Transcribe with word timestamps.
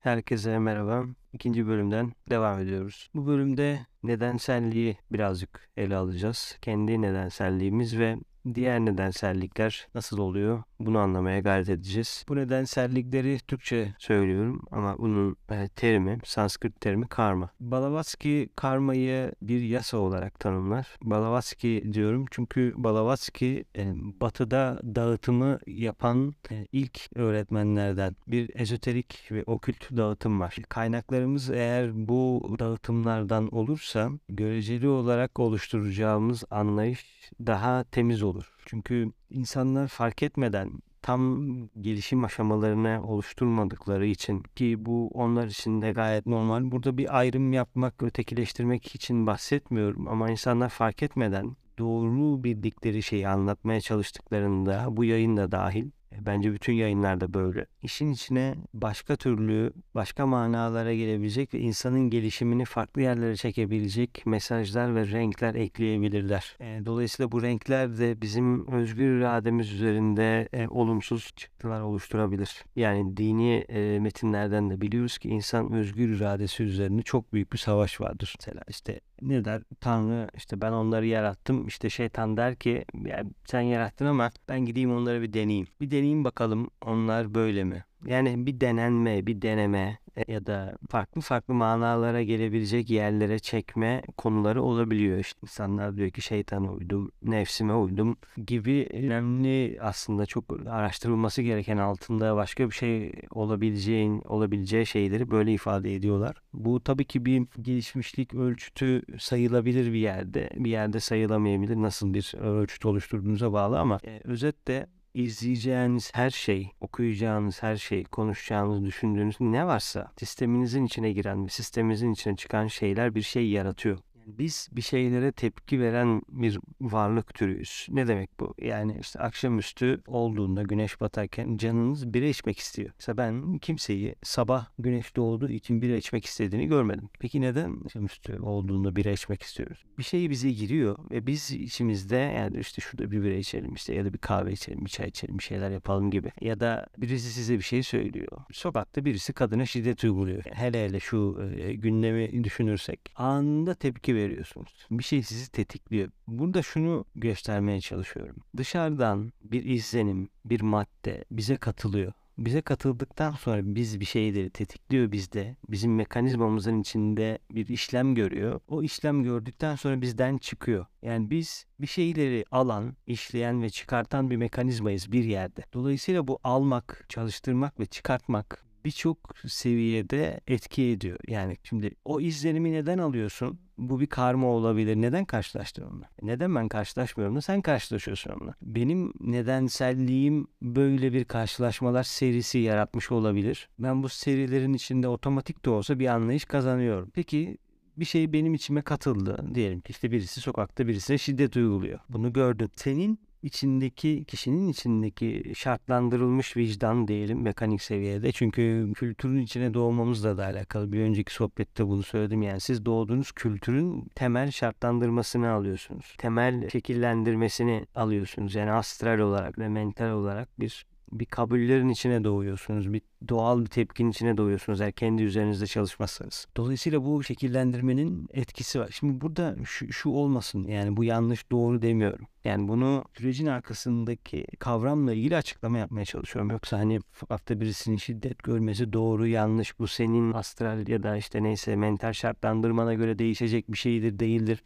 Herkese 0.00 0.58
merhaba. 0.58 1.04
İkinci 1.32 1.66
bölümden 1.66 2.12
devam 2.30 2.60
ediyoruz. 2.60 3.10
Bu 3.14 3.26
bölümde 3.26 3.86
nedenselliği 4.02 4.96
birazcık 5.12 5.68
ele 5.76 5.96
alacağız. 5.96 6.58
Kendi 6.62 7.02
nedenselliğimiz 7.02 7.98
ve 7.98 8.16
diğer 8.54 8.80
nedensellikler 8.80 9.88
nasıl 9.94 10.18
oluyor 10.18 10.62
bunu 10.80 10.98
anlamaya 10.98 11.40
gayret 11.40 11.68
edeceğiz. 11.68 12.24
Bu 12.28 12.36
nedensellikleri 12.36 13.38
Türkçe 13.38 13.94
söylüyorum 13.98 14.62
ama 14.70 14.98
bunun 14.98 15.36
e, 15.50 15.68
terimi, 15.68 16.18
Sanskrit 16.24 16.80
terimi 16.80 17.08
karma. 17.08 17.50
Balavatsky 17.60 18.46
karmayı 18.56 19.32
bir 19.42 19.60
yasa 19.60 19.98
olarak 19.98 20.40
tanımlar. 20.40 20.88
Balavatsky 21.02 21.92
diyorum 21.92 22.24
çünkü 22.30 22.74
Balavatsky 22.76 23.62
e, 23.76 23.92
batıda 24.20 24.80
dağıtımı 24.84 25.58
yapan 25.66 26.34
e, 26.50 26.66
ilk 26.72 27.00
öğretmenlerden 27.14 28.16
bir 28.26 28.50
ezoterik 28.54 29.28
ve 29.32 29.44
okült 29.46 29.96
dağıtım 29.96 30.40
var. 30.40 30.56
Kaynaklarımız 30.68 31.50
eğer 31.50 32.08
bu 32.08 32.56
dağıtımlardan 32.58 33.54
olursa 33.54 34.10
göreceli 34.28 34.88
olarak 34.88 35.38
oluşturacağımız 35.38 36.44
anlayış 36.50 37.30
daha 37.46 37.84
temiz 37.84 38.22
olur. 38.22 38.59
Çünkü 38.70 39.12
insanlar 39.30 39.88
fark 39.88 40.22
etmeden 40.22 40.72
tam 41.02 41.46
gelişim 41.80 42.24
aşamalarını 42.24 43.02
oluşturmadıkları 43.06 44.06
için 44.06 44.42
ki 44.42 44.86
bu 44.86 45.08
onlar 45.08 45.46
için 45.46 45.82
de 45.82 45.92
gayet 45.92 46.26
normal. 46.26 46.70
Burada 46.70 46.98
bir 46.98 47.18
ayrım 47.18 47.52
yapmak, 47.52 48.02
ötekileştirmek 48.02 48.94
için 48.94 49.26
bahsetmiyorum 49.26 50.08
ama 50.08 50.30
insanlar 50.30 50.68
fark 50.68 51.02
etmeden 51.02 51.56
doğru 51.78 52.44
bildikleri 52.44 53.02
şeyi 53.02 53.28
anlatmaya 53.28 53.80
çalıştıklarında 53.80 54.86
bu 54.90 55.04
yayın 55.04 55.36
da 55.36 55.52
dahil 55.52 55.86
e, 56.12 56.26
Bence 56.26 56.52
bütün 56.52 56.72
yayınlarda 56.72 57.34
böyle. 57.34 57.66
İşin 57.82 58.12
içine 58.12 58.54
başka 58.74 59.16
türlü, 59.16 59.72
başka 59.94 60.26
manalara 60.26 60.94
gelebilecek 60.94 61.54
ve 61.54 61.58
insanın 61.58 62.10
gelişimini 62.10 62.64
farklı 62.64 63.02
yerlere 63.02 63.36
çekebilecek 63.36 64.22
mesajlar 64.26 64.94
ve 64.94 65.06
renkler 65.06 65.54
ekleyebilirler. 65.54 66.56
E, 66.60 66.86
dolayısıyla 66.86 67.32
bu 67.32 67.42
renkler 67.42 67.98
de 67.98 68.20
bizim 68.20 68.68
özgür 68.68 69.18
irademiz 69.18 69.72
üzerinde 69.72 70.48
e, 70.52 70.68
olumsuz 70.68 71.32
çıktılar 71.36 71.80
oluşturabilir. 71.80 72.64
Yani 72.76 73.16
dini 73.16 73.54
e, 73.54 73.98
metinlerden 74.00 74.70
de 74.70 74.80
biliyoruz 74.80 75.18
ki 75.18 75.28
insan 75.28 75.72
özgür 75.72 76.08
iradesi 76.08 76.62
üzerinde 76.62 77.02
çok 77.02 77.32
büyük 77.32 77.52
bir 77.52 77.58
savaş 77.58 78.00
vardır. 78.00 78.34
Mesela 78.38 78.62
işte 78.68 79.00
ne 79.22 79.44
der? 79.44 79.62
Tanrı 79.80 80.28
işte 80.36 80.60
ben 80.60 80.72
onları 80.72 81.06
yarattım. 81.06 81.66
İşte 81.66 81.90
şeytan 81.90 82.36
der 82.36 82.56
ki 82.56 82.84
ya 83.04 83.24
sen 83.44 83.60
yarattın 83.60 84.06
ama 84.06 84.30
ben 84.48 84.60
gideyim 84.60 84.92
onları 84.92 85.22
bir 85.22 85.32
deneyeyim. 85.32 85.66
Bir 85.80 85.90
deneyeyim 85.90 86.24
bakalım 86.24 86.70
onlar 86.84 87.34
böyle 87.34 87.64
mi? 87.64 87.69
Yani 88.06 88.46
bir 88.46 88.60
denenme, 88.60 89.26
bir 89.26 89.42
deneme 89.42 89.98
e, 90.16 90.32
ya 90.32 90.46
da 90.46 90.76
farklı 90.90 91.20
farklı 91.20 91.54
manalara 91.54 92.22
gelebilecek 92.22 92.90
yerlere 92.90 93.38
çekme 93.38 94.02
konuları 94.16 94.62
olabiliyor. 94.62 95.18
İşte 95.18 95.38
insanlar 95.42 95.96
diyor 95.96 96.10
ki 96.10 96.22
şeytana 96.22 96.72
uydum, 96.72 97.12
nefsime 97.22 97.74
uydum 97.74 98.16
gibi 98.46 98.88
önemli 98.92 99.78
aslında 99.80 100.26
çok 100.26 100.44
araştırılması 100.68 101.42
gereken 101.42 101.76
altında 101.76 102.36
başka 102.36 102.70
bir 102.70 102.74
şey 102.74 103.12
olabileceğin 103.30 104.22
olabileceği 104.22 104.86
şeyleri 104.86 105.30
böyle 105.30 105.52
ifade 105.52 105.94
ediyorlar. 105.94 106.42
Bu 106.52 106.84
tabii 106.84 107.04
ki 107.04 107.24
bir 107.24 107.46
gelişmişlik 107.62 108.34
ölçütü 108.34 109.02
sayılabilir 109.18 109.92
bir 109.92 109.98
yerde, 109.98 110.50
bir 110.54 110.70
yerde 110.70 111.00
sayılamayabilir. 111.00 111.76
Nasıl 111.76 112.14
bir 112.14 112.34
ölçüt 112.40 112.86
oluşturduğunuza 112.86 113.52
bağlı 113.52 113.78
ama 113.78 113.98
e, 114.04 114.20
özetle 114.24 114.86
izleyeceğiniz 115.14 116.10
her 116.14 116.30
şey, 116.30 116.72
okuyacağınız 116.80 117.62
her 117.62 117.76
şey, 117.76 118.04
konuşacağınız, 118.04 118.84
düşündüğünüz 118.84 119.36
ne 119.40 119.66
varsa 119.66 120.12
sisteminizin 120.18 120.84
içine 120.84 121.12
giren 121.12 121.44
ve 121.44 121.48
sisteminizin 121.48 122.12
içine 122.12 122.36
çıkan 122.36 122.66
şeyler 122.66 123.14
bir 123.14 123.22
şey 123.22 123.50
yaratıyor. 123.50 123.98
Biz 124.38 124.68
bir 124.72 124.82
şeylere 124.82 125.32
tepki 125.32 125.80
veren 125.80 126.22
bir 126.28 126.58
varlık 126.80 127.34
türüyüz. 127.34 127.86
Ne 127.90 128.08
demek 128.08 128.40
bu? 128.40 128.54
Yani 128.62 128.96
işte 129.00 129.18
akşamüstü 129.18 130.02
olduğunda 130.06 130.62
güneş 130.62 131.00
batarken 131.00 131.56
canınız 131.56 132.14
bira 132.14 132.26
içmek 132.26 132.58
istiyor. 132.58 132.90
Mesela 132.98 133.16
ben 133.16 133.58
kimseyi 133.58 134.14
sabah 134.22 134.66
güneş 134.78 135.16
doğduğu 135.16 135.48
için 135.48 135.82
bira 135.82 135.96
içmek 135.96 136.24
istediğini 136.24 136.66
görmedim. 136.66 137.08
Peki 137.18 137.40
neden 137.40 137.80
akşamüstü 137.84 138.38
olduğunda 138.38 138.96
bira 138.96 139.10
içmek 139.10 139.42
istiyoruz? 139.42 139.84
Bir 139.98 140.02
şey 140.02 140.30
bize 140.30 140.50
giriyor 140.50 140.98
ve 141.10 141.26
biz 141.26 141.50
içimizde 141.50 142.16
yani 142.16 142.58
işte 142.58 142.80
şurada 142.82 143.10
bir 143.10 143.22
bira 143.22 143.34
içelim 143.34 143.74
işte 143.74 143.94
ya 143.94 144.04
da 144.04 144.12
bir 144.12 144.18
kahve 144.18 144.52
içelim, 144.52 144.84
bir 144.84 144.90
çay 144.90 145.08
içelim, 145.08 145.38
bir 145.38 145.42
şeyler 145.42 145.70
yapalım 145.70 146.10
gibi. 146.10 146.32
Ya 146.40 146.60
da 146.60 146.86
birisi 146.98 147.30
size 147.30 147.58
bir 147.58 147.62
şey 147.62 147.82
söylüyor. 147.82 148.38
Sokakta 148.52 149.04
birisi 149.04 149.32
kadına 149.32 149.66
şiddet 149.66 150.04
uyguluyor. 150.04 150.44
Hele 150.52 150.84
hele 150.84 151.00
şu 151.00 151.50
e, 151.58 151.72
gündemi 151.72 152.44
düşünürsek 152.44 153.00
anında 153.16 153.74
tepki 153.74 154.14
veriyorsunuz. 154.20 154.86
Bir 154.90 155.04
şey 155.04 155.22
sizi 155.22 155.50
tetikliyor. 155.50 156.10
Burada 156.26 156.62
şunu 156.62 157.04
göstermeye 157.14 157.80
çalışıyorum. 157.80 158.36
Dışarıdan 158.56 159.32
bir 159.44 159.64
izlenim, 159.64 160.28
bir 160.44 160.60
madde 160.60 161.24
bize 161.30 161.56
katılıyor. 161.56 162.12
Bize 162.38 162.60
katıldıktan 162.60 163.32
sonra 163.32 163.60
biz 163.64 164.00
bir 164.00 164.04
şeyleri 164.04 164.50
tetikliyor 164.50 165.12
bizde. 165.12 165.56
Bizim 165.68 165.94
mekanizmamızın 165.94 166.80
içinde 166.80 167.38
bir 167.50 167.68
işlem 167.68 168.14
görüyor. 168.14 168.60
O 168.68 168.82
işlem 168.82 169.22
gördükten 169.22 169.76
sonra 169.76 170.00
bizden 170.00 170.38
çıkıyor. 170.38 170.86
Yani 171.02 171.30
biz 171.30 171.66
bir 171.80 171.86
şeyleri 171.86 172.44
alan, 172.50 172.96
işleyen 173.06 173.62
ve 173.62 173.70
çıkartan 173.70 174.30
bir 174.30 174.36
mekanizmayız 174.36 175.12
bir 175.12 175.24
yerde. 175.24 175.62
Dolayısıyla 175.72 176.28
bu 176.28 176.38
almak, 176.44 177.06
çalıştırmak 177.08 177.80
ve 177.80 177.86
çıkartmak 177.86 178.64
birçok 178.84 179.18
seviyede 179.48 180.40
etki 180.46 180.82
ediyor. 180.82 181.18
Yani 181.28 181.56
şimdi 181.62 181.94
o 182.04 182.20
izlenimi 182.20 182.72
neden 182.72 182.98
alıyorsun? 182.98 183.60
Bu 183.80 184.00
bir 184.00 184.06
karma 184.06 184.46
olabilir. 184.46 184.96
Neden 184.96 185.24
karşılaştın 185.24 185.82
onunla? 185.82 186.08
Neden 186.22 186.54
ben 186.54 186.68
karşılaşmıyorum 186.68 187.36
da 187.36 187.40
sen 187.40 187.62
karşılaşıyorsun 187.62 188.30
onunla? 188.30 188.54
Benim 188.62 189.12
nedenselliğim 189.20 190.46
böyle 190.62 191.12
bir 191.12 191.24
karşılaşmalar 191.24 192.02
serisi 192.02 192.58
yaratmış 192.58 193.12
olabilir. 193.12 193.68
Ben 193.78 194.02
bu 194.02 194.08
serilerin 194.08 194.72
içinde 194.72 195.08
otomatik 195.08 195.64
de 195.64 195.70
olsa 195.70 195.98
bir 195.98 196.06
anlayış 196.06 196.44
kazanıyorum. 196.44 197.10
Peki 197.14 197.58
bir 197.96 198.04
şey 198.04 198.32
benim 198.32 198.54
içime 198.54 198.82
katıldı. 198.82 199.44
Diyelim 199.54 199.80
ki 199.80 199.90
işte 199.90 200.10
birisi 200.10 200.40
sokakta 200.40 200.86
birisine 200.86 201.18
şiddet 201.18 201.56
uyguluyor. 201.56 201.98
Bunu 202.08 202.32
gördün. 202.32 202.70
Senin 202.76 203.18
içindeki 203.42 204.24
kişinin 204.24 204.68
içindeki 204.68 205.52
şartlandırılmış 205.56 206.56
vicdan 206.56 207.08
diyelim 207.08 207.42
mekanik 207.42 207.82
seviyede. 207.82 208.32
Çünkü 208.32 208.92
kültürün 208.94 209.38
içine 209.38 209.74
doğmamızla 209.74 210.38
da 210.38 210.44
alakalı. 210.44 210.92
Bir 210.92 211.00
önceki 211.00 211.34
sohbette 211.34 211.86
bunu 211.86 212.02
söyledim. 212.02 212.42
Yani 212.42 212.60
siz 212.60 212.84
doğduğunuz 212.84 213.32
kültürün 213.32 214.08
temel 214.14 214.50
şartlandırmasını 214.50 215.50
alıyorsunuz. 215.50 216.14
Temel 216.18 216.68
şekillendirmesini 216.70 217.86
alıyorsunuz. 217.94 218.54
Yani 218.54 218.72
astral 218.72 219.18
olarak 219.18 219.58
ve 219.58 219.68
mental 219.68 220.10
olarak 220.10 220.60
bir 220.60 220.86
bir 221.12 221.26
kabullerin 221.26 221.88
içine 221.88 222.24
doğuyorsunuz. 222.24 222.92
Bir 222.92 223.02
doğal 223.28 223.60
bir 223.60 223.66
tepkinin 223.66 224.10
içine 224.10 224.36
doğuyorsunuz 224.36 224.80
eğer 224.80 224.92
kendi 224.92 225.22
üzerinizde 225.22 225.66
çalışmazsanız. 225.66 226.46
Dolayısıyla 226.56 227.04
bu 227.04 227.22
şekillendirmenin 227.22 228.28
etkisi 228.32 228.80
var. 228.80 228.88
Şimdi 228.92 229.20
burada 229.20 229.56
şu, 229.64 229.92
şu 229.92 230.10
olmasın 230.10 230.64
yani 230.64 230.96
bu 230.96 231.04
yanlış 231.04 231.50
doğru 231.50 231.82
demiyorum. 231.82 232.26
Yani 232.44 232.68
bunu 232.68 233.04
sürecin 233.18 233.46
arkasındaki 233.46 234.46
kavramla 234.58 235.14
ilgili 235.14 235.36
açıklama 235.36 235.78
yapmaya 235.78 236.04
çalışıyorum. 236.04 236.50
Yoksa 236.50 236.78
hani 236.78 237.00
hafta 237.28 237.60
birisinin 237.60 237.96
şiddet 237.96 238.42
görmesi 238.42 238.92
doğru 238.92 239.26
yanlış 239.26 239.78
bu 239.78 239.86
senin 239.86 240.32
astral 240.32 240.88
ya 240.88 241.02
da 241.02 241.16
işte 241.16 241.42
neyse 241.42 241.76
mental 241.76 242.12
şartlandırmana 242.12 242.94
göre 242.94 243.18
değişecek 243.18 243.72
bir 243.72 243.78
şeydir 243.78 244.18
değildir 244.18 244.62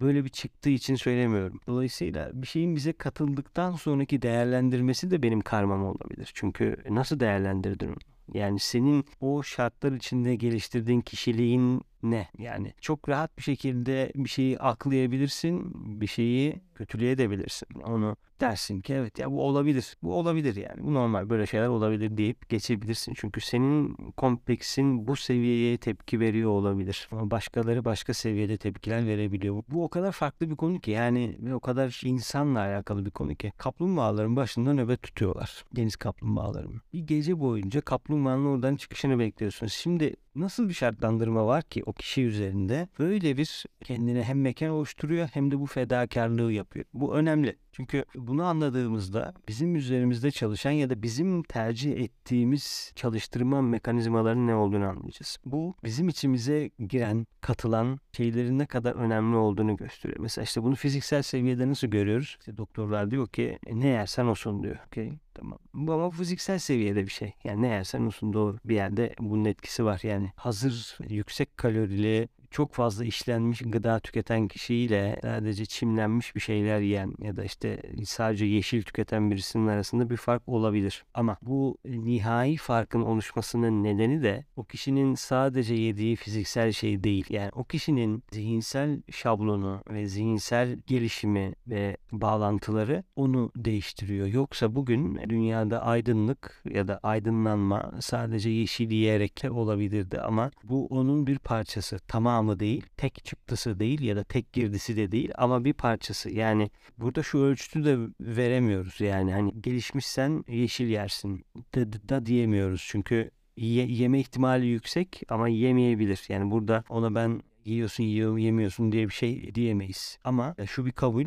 böyle 0.00 0.24
bir 0.24 0.28
çıktığı 0.28 0.70
için 0.70 0.94
söylemiyorum. 0.94 1.60
Dolayısıyla 1.66 2.30
bir 2.34 2.46
şeyin 2.46 2.76
bize 2.76 2.92
katıldıktan 2.92 3.72
sonraki 3.72 4.22
değerlendirmesi 4.22 5.10
de 5.10 5.22
benim 5.22 5.40
karmam 5.40 5.84
olabilir. 5.86 6.30
Çünkü 6.34 6.76
nasıl 6.90 7.20
değerlendirdin? 7.20 7.94
Yani 8.34 8.58
senin 8.58 9.04
o 9.20 9.42
şartlar 9.42 9.92
içinde 9.92 10.36
geliştirdiğin 10.36 11.00
kişiliğin 11.00 11.82
ne? 12.02 12.28
Yani 12.38 12.72
çok 12.80 13.08
rahat 13.08 13.38
bir 13.38 13.42
şekilde 13.42 14.12
bir 14.14 14.28
şeyi 14.28 14.58
aklayabilirsin, 14.58 15.72
bir 16.00 16.06
şeyi 16.06 16.60
kötüleyebilirsin. 16.74 17.68
Onu 17.84 18.16
dersin 18.40 18.80
ki 18.80 18.94
evet 18.94 19.18
ya 19.18 19.30
bu 19.30 19.42
olabilir. 19.42 19.96
Bu 20.02 20.14
olabilir 20.14 20.56
yani. 20.56 20.82
Bu 20.82 20.94
normal 20.94 21.30
böyle 21.30 21.46
şeyler 21.46 21.68
olabilir 21.68 22.16
deyip 22.16 22.48
geçebilirsin. 22.48 23.14
Çünkü 23.16 23.40
senin 23.40 23.94
kompleksin 24.16 25.08
bu 25.08 25.16
seviyeye 25.16 25.76
tepki 25.76 26.20
veriyor 26.20 26.50
olabilir. 26.50 27.08
Ama 27.12 27.30
başkaları 27.30 27.84
başka 27.84 28.14
seviyede 28.14 28.56
tepkiler 28.56 29.06
verebiliyor. 29.06 29.62
Bu 29.68 29.84
o 29.84 29.88
kadar 29.88 30.12
farklı 30.12 30.50
bir 30.50 30.56
konu 30.56 30.80
ki 30.80 30.90
yani 30.90 31.36
ve 31.40 31.54
o 31.54 31.60
kadar 31.60 32.00
insanla 32.04 32.58
alakalı 32.58 33.06
bir 33.06 33.10
konu 33.10 33.34
ki. 33.34 33.52
Kaplumbağaların 33.56 34.36
başında 34.36 34.74
nöbet 34.74 35.02
tutuyorlar. 35.02 35.64
Deniz 35.76 35.96
kaplumbağaların. 35.96 36.80
Bir 36.92 37.00
gece 37.00 37.40
boyunca 37.40 37.80
kaplumbağanın 37.80 38.46
oradan 38.46 38.76
çıkışını 38.76 39.18
bekliyorsunuz. 39.18 39.72
Şimdi 39.72 40.16
nasıl 40.34 40.68
bir 40.68 40.74
şartlandırma 40.74 41.46
var 41.46 41.62
ki 41.62 41.82
o 41.88 41.92
kişi 41.92 42.22
üzerinde 42.22 42.88
böyle 42.98 43.36
bir 43.36 43.64
kendine 43.84 44.22
hem 44.24 44.40
mekan 44.40 44.70
oluşturuyor 44.70 45.28
hem 45.32 45.50
de 45.50 45.60
bu 45.60 45.66
fedakarlığı 45.66 46.52
yapıyor. 46.52 46.84
Bu 46.94 47.14
önemli. 47.14 47.56
Çünkü 47.78 48.04
bunu 48.14 48.44
anladığımızda 48.44 49.34
bizim 49.48 49.76
üzerimizde 49.76 50.30
çalışan 50.30 50.70
ya 50.70 50.90
da 50.90 51.02
bizim 51.02 51.42
tercih 51.42 51.92
ettiğimiz 51.92 52.92
çalıştırma 52.94 53.62
mekanizmalarının 53.62 54.46
ne 54.46 54.54
olduğunu 54.54 54.88
anlayacağız. 54.88 55.38
Bu 55.44 55.74
bizim 55.84 56.08
içimize 56.08 56.70
giren, 56.88 57.26
katılan 57.40 57.98
şeylerin 58.12 58.58
ne 58.58 58.66
kadar 58.66 58.94
önemli 58.94 59.36
olduğunu 59.36 59.76
gösteriyor. 59.76 60.20
Mesela 60.20 60.42
işte 60.42 60.62
bunu 60.62 60.74
fiziksel 60.74 61.22
seviyede 61.22 61.68
nasıl 61.68 61.86
görüyoruz? 61.86 62.36
İşte 62.40 62.56
doktorlar 62.56 63.10
diyor 63.10 63.28
ki 63.28 63.58
e, 63.66 63.80
ne 63.80 63.88
yersen 63.88 64.26
olsun 64.26 64.62
diyor. 64.62 64.76
Okay, 64.86 65.12
tamam. 65.34 65.58
Bu 65.74 65.92
ama 65.92 66.10
fiziksel 66.10 66.58
seviyede 66.58 67.04
bir 67.04 67.10
şey. 67.10 67.32
Yani 67.44 67.62
ne 67.62 67.68
yersen 67.68 68.00
olsun 68.00 68.32
doğru. 68.32 68.58
Bir 68.64 68.74
yerde 68.74 69.14
bunun 69.20 69.44
etkisi 69.44 69.84
var. 69.84 70.00
Yani 70.02 70.32
hazır 70.36 70.98
yüksek 71.08 71.56
kalorili 71.56 72.28
çok 72.50 72.72
fazla 72.72 73.04
işlenmiş 73.04 73.62
gıda 73.66 74.00
tüketen 74.00 74.48
kişiyle 74.48 75.18
sadece 75.22 75.66
çimlenmiş 75.66 76.34
bir 76.34 76.40
şeyler 76.40 76.80
yiyen 76.80 77.14
ya 77.22 77.36
da 77.36 77.44
işte 77.44 77.82
sadece 78.04 78.44
yeşil 78.44 78.82
tüketen 78.82 79.30
birisinin 79.30 79.66
arasında 79.66 80.10
bir 80.10 80.16
fark 80.16 80.48
olabilir. 80.48 81.04
Ama 81.14 81.36
bu 81.42 81.78
nihai 81.84 82.56
farkın 82.56 83.02
oluşmasının 83.02 83.84
nedeni 83.84 84.22
de 84.22 84.44
o 84.56 84.64
kişinin 84.64 85.14
sadece 85.14 85.74
yediği 85.74 86.16
fiziksel 86.16 86.72
şey 86.72 87.04
değil. 87.04 87.26
Yani 87.30 87.50
o 87.54 87.64
kişinin 87.64 88.22
zihinsel 88.32 89.02
şablonu 89.10 89.82
ve 89.90 90.06
zihinsel 90.06 90.78
gelişimi 90.86 91.52
ve 91.66 91.96
bağlantıları 92.12 93.04
onu 93.16 93.52
değiştiriyor. 93.56 94.26
Yoksa 94.26 94.74
bugün 94.74 95.20
dünyada 95.28 95.82
aydınlık 95.82 96.62
ya 96.70 96.88
da 96.88 97.00
aydınlanma 97.02 97.92
sadece 98.00 98.50
yeşil 98.50 98.90
yiyerek 98.90 99.44
olabilirdi 99.50 100.20
ama 100.20 100.50
bu 100.64 100.86
onun 100.86 101.26
bir 101.26 101.38
parçası. 101.38 101.98
Tamam 102.08 102.37
tamamı 102.38 102.60
değil, 102.60 102.86
tek 102.96 103.24
çıktısı 103.24 103.80
değil 103.80 104.00
ya 104.00 104.16
da 104.16 104.24
tek 104.24 104.52
girdisi 104.52 104.96
de 104.96 105.12
değil 105.12 105.30
ama 105.38 105.64
bir 105.64 105.72
parçası. 105.72 106.30
Yani 106.30 106.70
burada 106.98 107.22
şu 107.22 107.38
ölçütü 107.38 107.84
de 107.84 107.98
veremiyoruz. 108.20 109.00
Yani 109.00 109.32
hani 109.32 109.62
gelişmişsen 109.62 110.44
yeşil 110.48 110.88
yersin 110.88 111.44
da, 111.74 112.08
da, 112.08 112.26
diyemiyoruz. 112.26 112.86
Çünkü 112.88 113.30
ye, 113.56 113.86
yeme 113.86 114.20
ihtimali 114.20 114.66
yüksek 114.66 115.22
ama 115.28 115.48
yemeyebilir. 115.48 116.24
Yani 116.28 116.50
burada 116.50 116.84
ona 116.88 117.14
ben 117.14 117.42
yiyorsun 117.64 118.04
yiyor, 118.04 118.38
yemiyorsun 118.38 118.92
diye 118.92 119.08
bir 119.08 119.14
şey 119.14 119.54
diyemeyiz. 119.54 120.18
Ama 120.24 120.54
şu 120.66 120.86
bir 120.86 120.92
kabul 120.92 121.26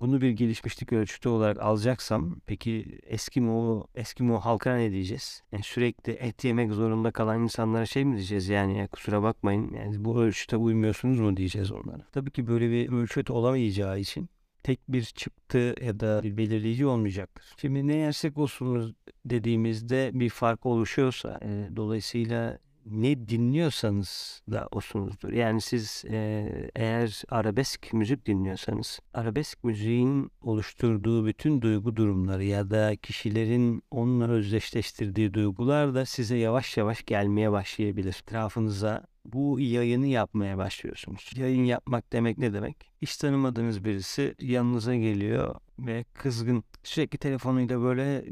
bunu 0.00 0.20
bir 0.20 0.30
gelişmişlik 0.30 0.92
ölçütü 0.92 1.28
olarak 1.28 1.62
alacaksam 1.62 2.36
peki 2.46 2.98
Eskimo 3.02 3.86
Eskimo 3.94 4.40
halkına 4.40 4.76
ne 4.76 4.90
diyeceğiz? 4.90 5.42
Yani 5.52 5.62
sürekli 5.62 6.12
et 6.12 6.44
yemek 6.44 6.72
zorunda 6.72 7.10
kalan 7.10 7.42
insanlara 7.42 7.86
şey 7.86 8.04
mi 8.04 8.16
diyeceğiz 8.16 8.48
yani 8.48 8.78
ya 8.78 8.86
kusura 8.86 9.22
bakmayın 9.22 9.72
yani 9.72 10.04
bu 10.04 10.22
ölçüte 10.22 10.56
uymuyorsunuz 10.56 11.20
mu 11.20 11.36
diyeceğiz 11.36 11.72
onlara. 11.72 12.06
Tabii 12.12 12.30
ki 12.30 12.46
böyle 12.46 12.70
bir 12.70 12.92
ölçüt 12.92 13.30
olamayacağı 13.30 14.00
için 14.00 14.28
tek 14.62 14.80
bir 14.88 15.02
çıktı 15.02 15.74
ya 15.82 16.00
da 16.00 16.20
bir 16.22 16.36
belirleyici 16.36 16.86
olmayacaktır. 16.86 17.44
Şimdi 17.60 17.86
ne 17.86 17.94
yersek 17.94 18.38
olsun 18.38 18.96
dediğimizde 19.24 20.10
bir 20.14 20.30
fark 20.30 20.66
oluşuyorsa 20.66 21.40
e, 21.42 21.76
dolayısıyla 21.76 22.58
ne 22.90 23.28
dinliyorsanız 23.28 24.42
da 24.50 24.68
osunuzdur. 24.72 25.32
Yani 25.32 25.60
siz 25.60 26.04
e, 26.10 26.70
eğer 26.74 27.22
arabesk 27.28 27.92
müzik 27.92 28.26
dinliyorsanız 28.26 29.00
arabesk 29.14 29.64
müziğin 29.64 30.30
oluşturduğu 30.42 31.26
bütün 31.26 31.62
duygu 31.62 31.96
durumları 31.96 32.44
ya 32.44 32.70
da 32.70 32.96
kişilerin 32.96 33.82
onunla 33.90 34.28
özdeşleştirdiği 34.28 35.34
duygular 35.34 35.94
da 35.94 36.06
size 36.06 36.36
yavaş 36.36 36.76
yavaş 36.76 37.04
gelmeye 37.04 37.52
başlayabilir. 37.52 38.22
Etrafınıza 38.22 39.06
bu 39.24 39.60
yayını 39.60 40.06
yapmaya 40.06 40.58
başlıyorsunuz. 40.58 41.30
Yayın 41.36 41.64
yapmak 41.64 42.12
demek 42.12 42.38
ne 42.38 42.52
demek? 42.52 42.90
Hiç 43.02 43.16
tanımadığınız 43.16 43.84
birisi 43.84 44.34
yanınıza 44.40 44.94
geliyor 44.94 45.54
ve 45.78 46.04
kızgın 46.14 46.64
sürekli 46.82 47.18
telefonuyla 47.18 47.80
böyle 47.80 48.24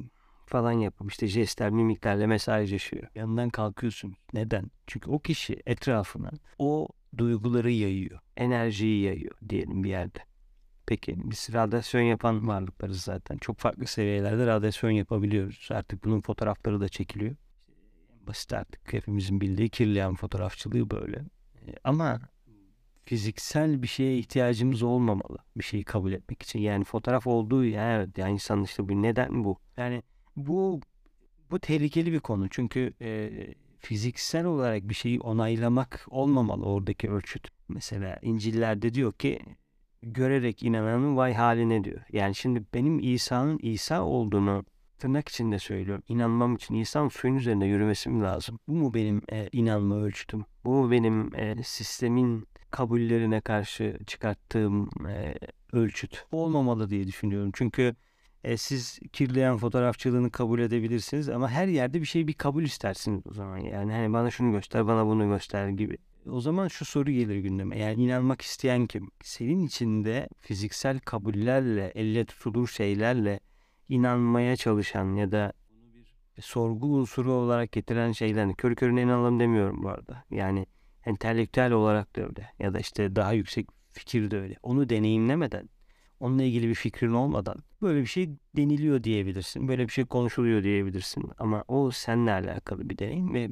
falan 0.54 0.72
yapıp 0.72 1.10
işte 1.10 1.26
jestler, 1.26 1.70
mimiklerle 1.70 2.26
mesajlaşıyor. 2.26 3.08
Yanından 3.14 3.50
kalkıyorsun. 3.50 4.16
Neden? 4.32 4.70
Çünkü 4.86 5.10
o 5.10 5.18
kişi 5.18 5.62
etrafına 5.66 6.30
o 6.58 6.88
duyguları 7.18 7.70
yayıyor. 7.70 8.20
Enerjiyi 8.36 9.02
yayıyor 9.04 9.34
diyelim 9.48 9.84
bir 9.84 9.88
yerde. 9.88 10.18
Peki 10.86 11.14
biz 11.16 11.48
radyasyon 11.52 12.00
yapan 12.00 12.48
varlıklarız 12.48 13.02
zaten. 13.02 13.36
Çok 13.36 13.58
farklı 13.58 13.86
seviyelerde 13.86 14.46
radyasyon 14.46 14.90
yapabiliyoruz. 14.90 15.68
Artık 15.70 16.04
bunun 16.04 16.20
fotoğrafları 16.20 16.80
da 16.80 16.88
çekiliyor. 16.88 17.36
Basit 18.26 18.52
artık 18.52 18.92
hepimizin 18.92 19.40
bildiği 19.40 19.68
kirleyen 19.68 20.14
fotoğrafçılığı 20.14 20.90
böyle. 20.90 21.16
E, 21.66 21.74
ama 21.84 22.20
fiziksel 23.04 23.82
bir 23.82 23.86
şeye 23.86 24.18
ihtiyacımız 24.18 24.82
olmamalı. 24.82 25.38
Bir 25.56 25.64
şeyi 25.64 25.84
kabul 25.84 26.12
etmek 26.12 26.42
için. 26.42 26.58
Yani 26.58 26.84
fotoğraf 26.84 27.26
olduğu 27.26 27.64
ya 27.64 27.96
evet 27.96 28.18
yani 28.18 28.32
insan 28.32 28.62
işte 28.62 28.88
bu 28.88 29.02
neden 29.02 29.44
bu? 29.44 29.58
Yani 29.76 30.02
bu 30.36 30.80
bu 31.50 31.58
tehlikeli 31.58 32.12
bir 32.12 32.20
konu 32.20 32.48
çünkü 32.50 32.92
e, 33.00 33.30
fiziksel 33.78 34.44
olarak 34.44 34.88
bir 34.88 34.94
şeyi 34.94 35.20
onaylamak 35.20 36.06
olmamalı 36.10 36.64
oradaki 36.64 37.10
ölçüt. 37.10 37.48
Mesela 37.68 38.18
İncil'lerde 38.22 38.94
diyor 38.94 39.12
ki 39.12 39.40
görerek 40.02 40.62
inananın 40.62 41.16
vay 41.16 41.34
haline 41.34 41.84
diyor. 41.84 42.00
Yani 42.12 42.34
şimdi 42.34 42.64
benim 42.74 42.98
İsa'nın 42.98 43.58
İsa 43.62 44.02
olduğunu 44.02 44.64
tırnak 44.98 45.28
içinde 45.28 45.58
söylüyorum. 45.58 46.04
İnanmam 46.08 46.54
için 46.54 46.74
İsa'nın 46.74 47.08
suyun 47.08 47.36
üzerinde 47.36 47.66
yürümesi 47.66 48.10
mi 48.10 48.22
lazım? 48.22 48.58
Bu 48.68 48.72
mu 48.72 48.94
benim 48.94 49.22
e, 49.32 49.48
inanma 49.52 49.96
ölçütüm? 49.96 50.44
Bu 50.64 50.70
mu 50.70 50.90
benim 50.90 51.34
e, 51.34 51.62
sistemin 51.62 52.46
kabullerine 52.70 53.40
karşı 53.40 53.98
çıkarttığım 54.06 54.88
e, 55.08 55.34
ölçüt? 55.72 56.24
Olmamalı 56.32 56.90
diye 56.90 57.06
düşünüyorum. 57.06 57.50
Çünkü 57.54 57.96
e, 58.44 58.56
siz 58.56 58.98
kirleyen 59.12 59.56
fotoğrafçılığını 59.56 60.30
kabul 60.30 60.58
edebilirsiniz 60.58 61.28
ama 61.28 61.50
her 61.50 61.68
yerde 61.68 62.00
bir 62.00 62.06
şey 62.06 62.26
bir 62.26 62.32
kabul 62.32 62.62
istersiniz 62.62 63.26
o 63.26 63.32
zaman. 63.32 63.58
Yani 63.58 63.92
hani 63.92 64.12
bana 64.12 64.30
şunu 64.30 64.52
göster, 64.52 64.86
bana 64.86 65.06
bunu 65.06 65.28
göster 65.28 65.68
gibi. 65.68 65.98
O 66.30 66.40
zaman 66.40 66.68
şu 66.68 66.84
soru 66.84 67.10
gelir 67.10 67.36
gündeme. 67.36 67.78
Yani 67.78 68.02
inanmak 68.02 68.42
isteyen 68.42 68.86
kim? 68.86 69.10
Senin 69.22 69.66
içinde 69.66 70.28
fiziksel 70.40 71.00
kabullerle, 71.00 71.92
elle 71.94 72.24
tutulur 72.24 72.68
şeylerle 72.68 73.40
inanmaya 73.88 74.56
çalışan 74.56 75.14
ya 75.14 75.32
da 75.32 75.52
bir 76.36 76.42
sorgu 76.42 76.86
unsuru 76.86 77.32
olarak 77.32 77.72
getiren 77.72 78.12
şeyler. 78.12 78.54
Körü 78.54 78.74
körüne 78.74 79.02
inanalım 79.02 79.40
demiyorum 79.40 79.82
bu 79.82 79.88
arada. 79.88 80.24
Yani 80.30 80.66
entelektüel 81.04 81.72
olarak 81.72 82.16
da 82.16 82.20
öyle. 82.20 82.50
Ya 82.58 82.74
da 82.74 82.78
işte 82.78 83.16
daha 83.16 83.32
yüksek 83.32 83.68
fikir 83.92 84.30
de 84.30 84.40
öyle. 84.40 84.56
Onu 84.62 84.88
deneyimlemeden 84.88 85.68
onunla 86.24 86.42
ilgili 86.42 86.68
bir 86.68 86.74
fikrin 86.74 87.12
olmadan 87.12 87.56
böyle 87.82 88.00
bir 88.00 88.06
şey 88.06 88.30
deniliyor 88.56 89.04
diyebilirsin. 89.04 89.68
Böyle 89.68 89.82
bir 89.86 89.92
şey 89.92 90.04
konuşuluyor 90.04 90.62
diyebilirsin. 90.62 91.30
Ama 91.38 91.64
o 91.68 91.90
seninle 91.90 92.32
alakalı 92.32 92.90
bir 92.90 92.98
deneyim 92.98 93.34
ve 93.34 93.50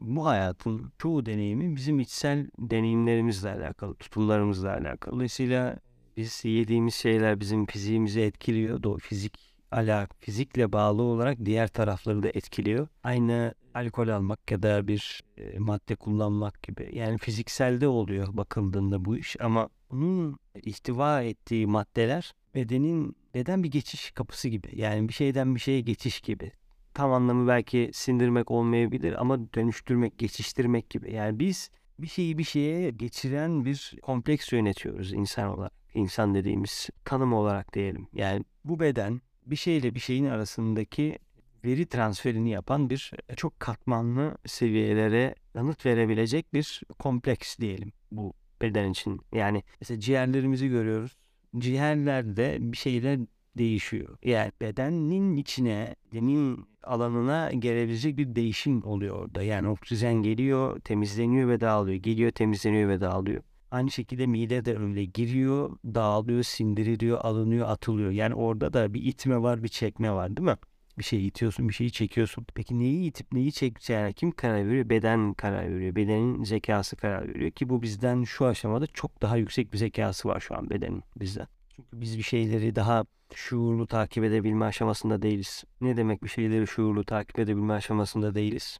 bu 0.00 0.26
hayatın 0.26 0.92
çoğu 0.98 1.26
deneyimi 1.26 1.76
bizim 1.76 2.00
içsel 2.00 2.46
deneyimlerimizle 2.58 3.50
alakalı, 3.50 3.94
tutumlarımızla 3.94 4.72
alakalı. 4.72 5.14
Dolayısıyla 5.14 5.78
biz 6.16 6.44
yediğimiz 6.44 6.94
şeyler 6.94 7.40
bizim 7.40 7.66
fiziğimizi 7.66 8.20
etkiliyor. 8.20 8.82
Do 8.82 8.98
fizik 8.98 9.55
alak 9.76 10.10
fizikle 10.20 10.72
bağlı 10.72 11.02
olarak 11.02 11.44
diğer 11.44 11.68
tarafları 11.68 12.22
da 12.22 12.28
etkiliyor. 12.28 12.88
Aynı 13.04 13.54
alkol 13.74 14.08
almak 14.08 14.50
ya 14.50 14.62
da 14.62 14.88
bir 14.88 15.22
e, 15.36 15.58
madde 15.58 15.94
kullanmak 15.94 16.62
gibi. 16.62 16.90
Yani 16.92 17.18
fizikselde 17.18 17.88
oluyor 17.88 18.36
bakıldığında 18.36 19.04
bu 19.04 19.16
iş 19.16 19.40
ama 19.40 19.68
bunun 19.90 20.38
ihtiva 20.54 21.22
ettiği 21.22 21.66
maddeler 21.66 22.34
bedenin 22.54 23.16
beden 23.34 23.62
bir 23.62 23.70
geçiş 23.70 24.10
kapısı 24.10 24.48
gibi. 24.48 24.68
Yani 24.72 25.08
bir 25.08 25.14
şeyden 25.14 25.54
bir 25.54 25.60
şeye 25.60 25.80
geçiş 25.80 26.20
gibi. 26.20 26.52
Tam 26.94 27.12
anlamı 27.12 27.48
belki 27.48 27.90
sindirmek 27.92 28.50
olmayabilir 28.50 29.20
ama 29.20 29.52
dönüştürmek, 29.54 30.18
geçiştirmek 30.18 30.90
gibi. 30.90 31.12
Yani 31.12 31.38
biz 31.38 31.70
bir 31.98 32.06
şeyi 32.06 32.38
bir 32.38 32.44
şeye 32.44 32.90
geçiren 32.90 33.64
bir 33.64 33.98
kompleks 34.02 34.52
yönetiyoruz 34.52 35.12
insan 35.12 35.48
olarak. 35.58 35.72
İnsan 35.94 36.34
dediğimiz 36.34 36.88
tanım 37.04 37.32
olarak 37.32 37.74
diyelim. 37.74 38.08
Yani 38.12 38.44
bu 38.64 38.80
beden 38.80 39.20
bir 39.46 39.56
şeyle 39.56 39.94
bir 39.94 40.00
şeyin 40.00 40.24
arasındaki 40.24 41.18
veri 41.64 41.86
transferini 41.86 42.50
yapan 42.50 42.90
bir 42.90 43.12
çok 43.36 43.60
katmanlı 43.60 44.38
seviyelere 44.46 45.34
yanıt 45.54 45.86
verebilecek 45.86 46.54
bir 46.54 46.82
kompleks 46.98 47.58
diyelim 47.58 47.92
bu 48.12 48.34
beden 48.62 48.90
için. 48.90 49.20
Yani 49.32 49.62
mesela 49.80 50.00
ciğerlerimizi 50.00 50.68
görüyoruz. 50.68 51.16
Ciğerlerde 51.58 52.56
bir 52.60 52.76
şeyler 52.76 53.18
değişiyor. 53.58 54.18
Yani 54.24 54.52
bedenin 54.60 55.36
içine, 55.36 55.96
bedenin 56.12 56.66
alanına 56.82 57.52
gelebilecek 57.52 58.16
bir 58.16 58.36
değişim 58.36 58.84
oluyor 58.84 59.16
orada. 59.16 59.42
Yani 59.42 59.68
oksijen 59.68 60.14
geliyor, 60.14 60.80
temizleniyor 60.80 61.48
ve 61.48 61.60
dağılıyor. 61.60 61.96
Geliyor, 61.96 62.30
temizleniyor 62.30 62.88
ve 62.88 63.00
dağılıyor. 63.00 63.42
Aynı 63.70 63.90
şekilde 63.90 64.26
mide 64.26 64.64
de 64.64 64.78
öyle 64.78 65.04
giriyor, 65.04 65.78
dağılıyor, 65.84 66.42
sindiriliyor, 66.42 67.18
alınıyor, 67.20 67.68
atılıyor. 67.68 68.10
Yani 68.10 68.34
orada 68.34 68.72
da 68.72 68.94
bir 68.94 69.02
itme 69.02 69.42
var, 69.42 69.62
bir 69.62 69.68
çekme 69.68 70.12
var 70.12 70.36
değil 70.36 70.48
mi? 70.48 70.56
Bir 70.98 71.04
şeyi 71.04 71.26
itiyorsun, 71.26 71.68
bir 71.68 71.74
şeyi 71.74 71.92
çekiyorsun. 71.92 72.46
Peki 72.54 72.78
neyi 72.78 73.08
itip 73.08 73.32
neyi 73.32 73.52
çekeceğine 73.52 74.12
kim 74.12 74.30
karar 74.30 74.66
veriyor? 74.66 74.90
Beden 74.90 75.34
karar 75.34 75.74
veriyor. 75.74 75.96
Bedenin 75.96 76.44
zekası 76.44 76.96
karar 76.96 77.28
veriyor 77.28 77.50
ki 77.50 77.68
bu 77.68 77.82
bizden 77.82 78.24
şu 78.24 78.46
aşamada 78.46 78.86
çok 78.86 79.22
daha 79.22 79.36
yüksek 79.36 79.72
bir 79.72 79.78
zekası 79.78 80.28
var 80.28 80.40
şu 80.40 80.56
an 80.56 80.70
bedenin 80.70 81.02
bizden. 81.16 81.46
Çünkü 81.76 82.00
biz 82.00 82.18
bir 82.18 82.22
şeyleri 82.22 82.76
daha 82.76 83.04
şuurlu 83.34 83.86
takip 83.86 84.24
edebilme 84.24 84.64
aşamasında 84.64 85.22
değiliz. 85.22 85.64
Ne 85.80 85.96
demek 85.96 86.24
bir 86.24 86.28
şeyleri 86.28 86.66
şuurlu 86.66 87.04
takip 87.04 87.38
edebilme 87.38 87.72
aşamasında 87.72 88.34
değiliz? 88.34 88.78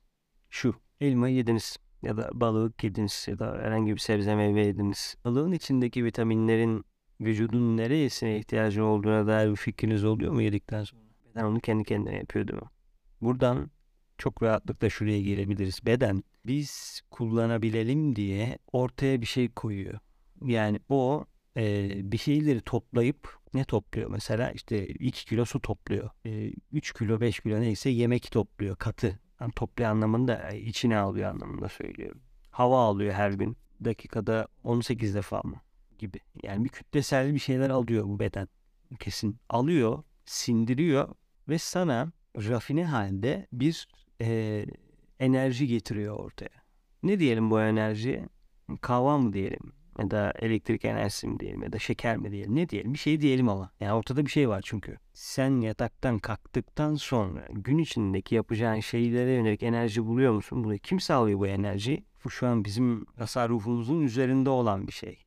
Şu, 0.51 0.75
elmayı 1.01 1.37
yediniz 1.37 1.77
ya 2.03 2.17
da 2.17 2.31
balık 2.33 2.85
yediniz 2.85 3.27
ya 3.29 3.39
da 3.39 3.59
herhangi 3.63 3.95
bir 3.95 3.99
sebze 3.99 4.35
meyve 4.35 4.67
yediniz. 4.67 5.17
Balığın 5.25 5.53
içindeki 5.53 6.05
vitaminlerin 6.05 6.85
vücudun 7.21 7.77
neresine 7.77 8.39
ihtiyacı 8.39 8.85
olduğuna 8.85 9.27
dair 9.27 9.51
bir 9.51 9.57
fikriniz 9.57 10.05
oluyor 10.05 10.33
mu 10.33 10.43
yedikten 10.43 10.85
sonra? 10.85 11.03
Beden 11.31 11.45
onu 11.45 11.61
kendi 11.61 11.85
kendine 11.85 12.17
yapıyor 12.17 12.49
değil 12.49 12.63
mi? 12.63 12.69
Buradan 13.21 13.71
çok 14.19 14.43
rahatlıkla 14.43 14.91
şuraya 14.91 15.21
girebiliriz. 15.21 15.87
Beden 15.87 16.23
biz 16.47 17.01
kullanabilelim 17.11 18.17
diye 18.17 18.59
ortaya 18.73 19.21
bir 19.21 19.27
şey 19.27 19.49
koyuyor. 19.49 19.99
Yani 20.45 20.81
o 20.89 21.25
e, 21.57 21.91
bir 22.13 22.19
şeyleri 22.19 22.61
toplayıp 22.61 23.37
ne 23.55 23.65
topluyor 23.65 24.11
mesela 24.11 24.51
işte 24.51 24.87
2 24.87 25.25
kilo 25.25 25.45
su 25.45 25.61
topluyor. 25.61 26.11
E, 26.27 26.53
3 26.73 26.93
kilo 26.93 27.21
5 27.21 27.41
kilo 27.41 27.61
neyse 27.61 27.91
yemek 27.91 28.31
topluyor 28.31 28.77
katı. 28.77 29.21
Yani 29.41 29.53
topluyor 29.53 29.91
anlamında 29.91 30.51
içine 30.51 30.99
alıyor 30.99 31.31
anlamında 31.31 31.69
söylüyorum. 31.69 32.21
Hava 32.51 32.85
alıyor 32.85 33.15
her 33.15 33.31
gün. 33.31 33.57
Dakikada 33.85 34.49
18 34.65 35.15
defa 35.15 35.41
mı? 35.45 35.61
Gibi. 35.99 36.21
Yani 36.43 36.65
bir 36.65 36.69
kütlesel 36.69 37.35
bir 37.35 37.39
şeyler 37.39 37.71
alıyor 37.71 38.05
bu 38.05 38.19
beden. 38.19 38.49
Kesin 38.99 39.39
alıyor, 39.49 40.03
sindiriyor 40.25 41.09
ve 41.49 41.59
sana 41.59 42.13
rafine 42.37 42.85
halde 42.85 43.47
bir 43.53 43.89
e, 44.21 44.67
enerji 45.21 45.67
getiriyor 45.67 46.17
ortaya. 46.17 46.63
Ne 47.03 47.19
diyelim 47.19 47.51
bu 47.51 47.61
enerjiye? 47.61 48.29
Kahva 48.81 49.19
mı 49.19 49.33
diyelim? 49.33 49.73
Ya 49.99 50.11
da 50.11 50.33
elektrik 50.39 50.85
enerjisi 50.85 51.29
mi 51.29 51.41
diyelim? 51.41 51.63
Ya 51.63 51.73
da 51.73 51.79
şeker 51.79 52.17
mi 52.17 52.33
diyelim? 52.33 52.57
Ne 52.57 52.69
diyelim? 52.69 52.95
Bir 52.95 52.99
şey 52.99 53.21
diyelim 53.21 53.49
ama. 53.49 53.71
Yani 53.81 53.93
ortada 53.93 54.27
bir 54.27 54.31
şey 54.31 54.49
var 54.49 54.63
çünkü. 54.65 54.97
Sen 55.13 55.61
yataktan 55.61 56.19
kalktıktan 56.19 56.95
sonra 56.95 57.47
gün 57.51 57.79
içindeki 57.79 58.35
yapacağın 58.35 58.81
şeylere 58.81 59.33
yönelik 59.33 59.63
enerji 59.63 60.07
buluyor 60.07 60.33
musun? 60.33 60.65
Bunu 60.65 60.79
kim 60.79 61.01
sağlıyor 61.01 61.39
bu 61.39 61.47
enerjiyi? 61.47 62.05
Bu 62.25 62.31
şu 62.31 62.47
an 62.47 62.65
bizim 62.65 63.05
tasarrufumuzun 63.05 64.01
üzerinde 64.01 64.51
olan 64.51 64.87
bir 64.87 64.93
şey. 64.93 65.27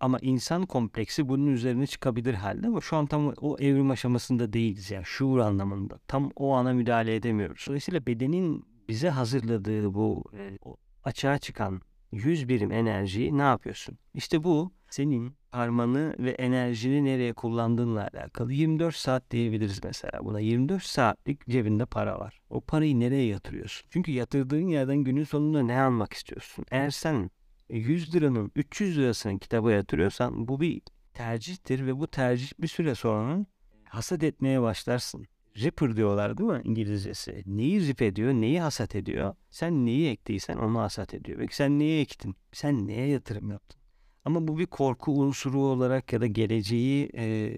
Ama 0.00 0.18
insan 0.22 0.66
kompleksi 0.66 1.28
bunun 1.28 1.46
üzerine 1.46 1.86
çıkabilir 1.86 2.34
halde 2.34 2.66
ama 2.66 2.80
şu 2.80 2.96
an 2.96 3.06
tam 3.06 3.34
o 3.40 3.56
evrim 3.58 3.90
aşamasında 3.90 4.52
değiliz 4.52 4.90
yani 4.90 5.04
şuur 5.04 5.38
anlamında. 5.38 5.98
Tam 6.08 6.30
o 6.36 6.54
ana 6.54 6.72
müdahale 6.72 7.14
edemiyoruz. 7.14 7.64
Dolayısıyla 7.68 8.06
bedenin 8.06 8.64
bize 8.88 9.10
hazırladığı 9.10 9.94
bu 9.94 10.24
e, 10.32 10.58
açığa 11.04 11.38
çıkan 11.38 11.80
100 12.12 12.48
birim 12.48 12.72
enerjiyi 12.72 13.38
ne 13.38 13.42
yapıyorsun? 13.42 13.98
İşte 14.14 14.44
bu 14.44 14.72
senin 14.90 15.34
karmanı 15.52 16.14
ve 16.18 16.30
enerjini 16.30 17.04
nereye 17.04 17.32
kullandığınla 17.32 18.08
alakalı 18.12 18.52
24 18.52 18.94
saat 18.94 19.30
diyebiliriz 19.30 19.84
mesela 19.84 20.24
buna. 20.24 20.40
24 20.40 20.82
saatlik 20.82 21.48
cebinde 21.48 21.86
para 21.86 22.18
var. 22.18 22.40
O 22.50 22.60
parayı 22.60 23.00
nereye 23.00 23.26
yatırıyorsun? 23.26 23.88
Çünkü 23.90 24.12
yatırdığın 24.12 24.68
yerden 24.68 24.96
günün 24.96 25.24
sonunda 25.24 25.62
ne 25.62 25.80
almak 25.80 26.12
istiyorsun? 26.12 26.64
Eğer 26.70 26.90
sen 26.90 27.30
100 27.68 28.14
liranın 28.14 28.52
300 28.56 28.98
lirasını 28.98 29.38
kitaba 29.38 29.72
yatırıyorsan 29.72 30.48
bu 30.48 30.60
bir 30.60 30.82
tercihtir 31.14 31.86
ve 31.86 31.98
bu 31.98 32.06
tercih 32.06 32.52
bir 32.58 32.68
süre 32.68 32.94
sonra 32.94 33.46
hasat 33.84 34.22
etmeye 34.22 34.62
başlarsın. 34.62 35.26
Ripper 35.58 35.96
diyorlar 35.96 36.38
değil 36.38 36.50
mi 36.50 36.60
İngilizcesi? 36.64 37.42
Neyi 37.46 37.88
rip 37.88 38.02
ediyor, 38.02 38.32
neyi 38.32 38.60
hasat 38.60 38.94
ediyor? 38.94 39.34
Sen 39.50 39.86
neyi 39.86 40.10
ektiysen 40.10 40.56
onu 40.56 40.78
hasat 40.78 41.14
ediyor. 41.14 41.38
Peki 41.38 41.56
sen 41.56 41.78
neyi 41.78 42.00
ektin? 42.02 42.36
Sen 42.52 42.86
neye 42.86 43.08
yatırım 43.08 43.50
yaptın? 43.50 43.80
Ama 44.24 44.48
bu 44.48 44.58
bir 44.58 44.66
korku 44.66 45.12
unsuru 45.12 45.60
olarak 45.60 46.12
ya 46.12 46.20
da 46.20 46.26
geleceği 46.26 47.10
e, 47.16 47.54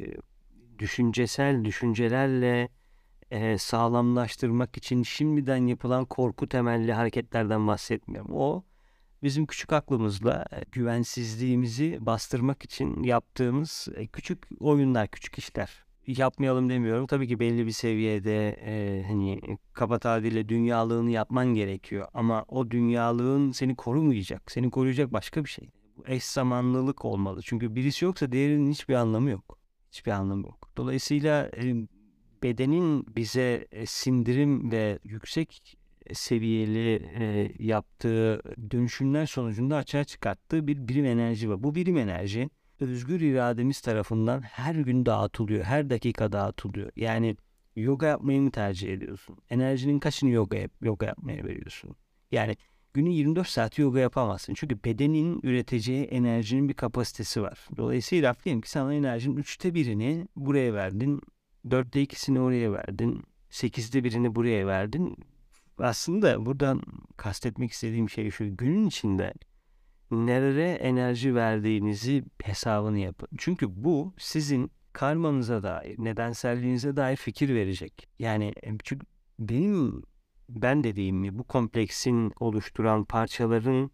düşüncesel 0.79 1.65
düşüncelerle 1.65 2.69
e, 3.31 3.59
sağlamlaştırmak 3.59 4.77
için 4.77 5.03
şimdiden 5.03 5.67
yapılan 5.67 6.05
korku 6.05 6.49
temelli 6.49 6.93
hareketlerden 6.93 7.67
bahsetmiyorum. 7.67 8.31
O 8.35 8.65
bizim 9.23 9.47
küçük 9.47 9.73
aklımızla 9.73 10.45
e, 10.53 10.65
güvensizliğimizi 10.73 11.99
bastırmak 12.01 12.65
için 12.65 13.03
yaptığımız 13.03 13.89
e, 13.95 14.07
küçük 14.07 14.49
oyunlar, 14.61 15.09
küçük 15.09 15.39
işler. 15.39 15.90
Yapmayalım 16.19 16.69
demiyorum. 16.71 17.07
Tabii 17.07 17.29
ki 17.29 17.41
belli 17.41 17.67
bir 17.67 17.73
seviyede 17.73 18.49
e, 18.49 19.05
hani 19.09 19.41
kaba 19.73 19.99
tabirle 19.99 20.49
dünyalığını 20.49 21.11
yapman 21.11 21.47
gerekiyor. 21.47 22.09
Ama 22.15 22.45
o 22.49 22.71
dünyalığın 22.71 23.53
seni 23.53 23.77
korumayacak. 23.77 24.53
Seni 24.53 24.71
koruyacak 24.71 25.13
başka 25.13 25.45
bir 25.45 25.49
şey. 25.49 25.69
Bu 25.97 26.05
eş 26.07 26.25
zamanlılık 26.25 27.05
olmalı. 27.05 27.41
Çünkü 27.45 27.75
birisi 27.75 28.05
yoksa 28.05 28.33
diğerinin 28.33 28.71
hiçbir 28.71 28.95
anlamı 28.95 29.31
yok. 29.31 29.59
Hiçbir 29.93 30.11
anlamı 30.11 30.47
yok. 30.47 30.71
Dolayısıyla 30.77 31.51
e, 31.57 31.75
bedenin 32.43 33.07
bize 33.17 33.67
e, 33.73 33.87
sindirim 33.87 34.71
ve 34.73 34.99
yüksek 35.05 35.77
seviyeli 36.13 37.11
e, 37.19 37.53
yaptığı 37.59 38.43
dönüşümler 38.71 39.27
sonucunda 39.27 39.77
açığa 39.77 40.05
çıkarttığı 40.05 40.67
bir 40.67 40.89
birim 40.89 41.05
enerji 41.05 41.51
var. 41.51 41.63
Bu 41.63 41.75
birim 41.75 41.97
enerji 41.97 42.51
özgür 42.81 43.21
irademiz 43.21 43.81
tarafından 43.81 44.41
her 44.41 44.75
gün 44.75 45.07
dağıtılıyor. 45.07 45.65
Her 45.65 45.91
dakika 45.91 46.33
dağıtılıyor. 46.33 46.91
Yani 46.97 47.37
yoga 47.77 48.07
yapmayı 48.07 48.41
mı 48.41 48.51
tercih 48.51 48.93
ediyorsun? 48.93 49.37
Enerjinin 49.51 49.99
kaçını 49.99 50.31
yoga, 50.31 50.57
yap, 50.57 50.71
yoga 50.83 51.07
yapmaya 51.07 51.45
veriyorsun? 51.45 51.97
Yani 52.33 52.57
günün 52.95 53.11
24 53.11 53.49
saati 53.49 53.83
yoga 53.83 54.01
yapamazsın. 54.01 54.55
Çünkü 54.55 54.85
bedenin 54.85 55.41
üreteceği 55.43 56.05
enerjinin 56.05 56.69
bir 56.69 56.75
kapasitesi 56.75 57.43
var. 57.43 57.69
Dolayısıyla 57.77 58.35
diyelim 58.45 58.61
ki 58.61 58.71
sana 58.71 58.95
enerjinin 58.95 59.37
üçte 59.37 59.75
birini 59.75 60.29
buraya 60.37 60.75
verdin. 60.75 61.21
Dörtte 61.71 62.03
ikisini 62.03 62.41
oraya 62.41 62.73
verdin. 62.73 63.23
Sekizde 63.51 64.05
birini 64.05 64.35
buraya 64.35 64.67
verdin. 64.67 65.17
Aslında 65.79 66.47
buradan 66.47 66.83
kastetmek 67.17 67.73
istediğim 67.73 68.11
şey 68.11 68.31
şu. 68.31 68.57
Günün 68.57 68.87
içinde 68.87 69.35
nereye 70.11 70.75
enerji 70.75 71.35
verdiğinizi 71.35 72.25
hesabını 72.43 72.99
yapın. 72.99 73.29
Çünkü 73.39 73.67
bu 73.85 74.15
sizin 74.19 74.71
karmanıza 74.93 75.63
dair, 75.63 75.95
nedenselliğinize 75.99 76.97
dair 76.97 77.17
fikir 77.17 77.55
verecek. 77.55 78.09
Yani 78.19 78.53
çünkü 78.85 79.07
benim 79.39 80.03
ben 80.49 80.85
dediğim 80.85 81.17
mi 81.17 81.39
bu 81.39 81.45
kompleksin 81.45 82.33
oluşturan 82.41 83.05
parçaların 83.05 83.91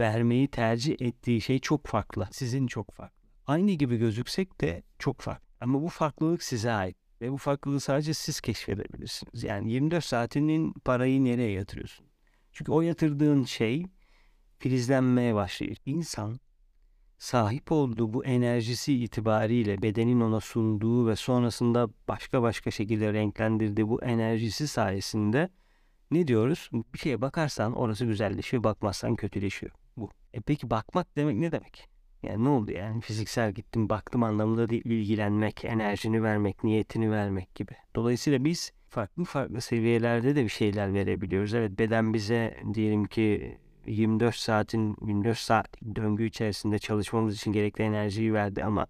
vermeyi 0.00 0.48
tercih 0.48 0.96
ettiği 1.00 1.40
şey 1.40 1.58
çok 1.58 1.86
farklı. 1.86 2.28
Sizin 2.30 2.66
çok 2.66 2.92
farklı. 2.92 3.28
Aynı 3.46 3.72
gibi 3.72 3.96
gözüksek 3.96 4.60
de 4.60 4.82
çok 4.98 5.20
farklı. 5.20 5.48
Ama 5.60 5.82
bu 5.82 5.88
farklılık 5.88 6.42
size 6.42 6.72
ait. 6.72 6.96
Ve 7.20 7.32
bu 7.32 7.36
farklılığı 7.36 7.80
sadece 7.80 8.14
siz 8.14 8.40
keşfedebilirsiniz. 8.40 9.44
Yani 9.44 9.72
24 9.72 10.04
saatinin 10.04 10.72
parayı 10.72 11.24
nereye 11.24 11.50
yatırıyorsun? 11.50 12.06
Çünkü 12.52 12.72
o 12.72 12.80
yatırdığın 12.80 13.44
şey 13.44 13.86
filizlenmeye 14.58 15.34
başlıyor. 15.34 15.76
İnsan 15.86 16.40
sahip 17.18 17.72
olduğu 17.72 18.12
bu 18.12 18.24
enerjisi 18.24 18.94
itibariyle 18.94 19.82
bedenin 19.82 20.20
ona 20.20 20.40
sunduğu 20.40 21.06
ve 21.06 21.16
sonrasında 21.16 21.88
başka 22.08 22.42
başka 22.42 22.70
şekilde 22.70 23.12
renklendirdiği 23.12 23.88
bu 23.88 24.02
enerjisi 24.02 24.68
sayesinde 24.68 25.48
ne 26.10 26.28
diyoruz? 26.28 26.70
Bir 26.72 26.98
şeye 26.98 27.20
bakarsan 27.20 27.74
orası 27.74 28.04
güzelleşiyor, 28.04 28.64
bakmazsan 28.64 29.16
kötüleşiyor. 29.16 29.72
Bu. 29.96 30.10
E 30.34 30.40
peki 30.40 30.70
bakmak 30.70 31.16
demek 31.16 31.36
ne 31.36 31.52
demek? 31.52 31.88
Yani 32.22 32.44
ne 32.44 32.48
oldu 32.48 32.72
yani 32.72 33.00
fiziksel 33.00 33.52
gittim 33.52 33.88
baktım 33.88 34.22
anlamında 34.22 34.68
değil 34.68 34.84
ilgilenmek, 34.84 35.64
enerjini 35.64 36.22
vermek, 36.22 36.64
niyetini 36.64 37.10
vermek 37.10 37.54
gibi. 37.54 37.72
Dolayısıyla 37.96 38.44
biz 38.44 38.72
farklı 38.88 39.24
farklı 39.24 39.60
seviyelerde 39.60 40.36
de 40.36 40.44
bir 40.44 40.48
şeyler 40.48 40.94
verebiliyoruz. 40.94 41.54
Evet 41.54 41.78
beden 41.78 42.14
bize 42.14 42.60
diyelim 42.74 43.04
ki 43.04 43.58
24 43.88 44.34
saatin 44.34 44.96
24 45.06 45.38
saat 45.38 45.82
döngü 45.96 46.26
içerisinde 46.26 46.78
çalışmamız 46.78 47.34
için 47.34 47.52
gerekli 47.52 47.84
enerjiyi 47.84 48.34
verdi 48.34 48.64
ama 48.64 48.86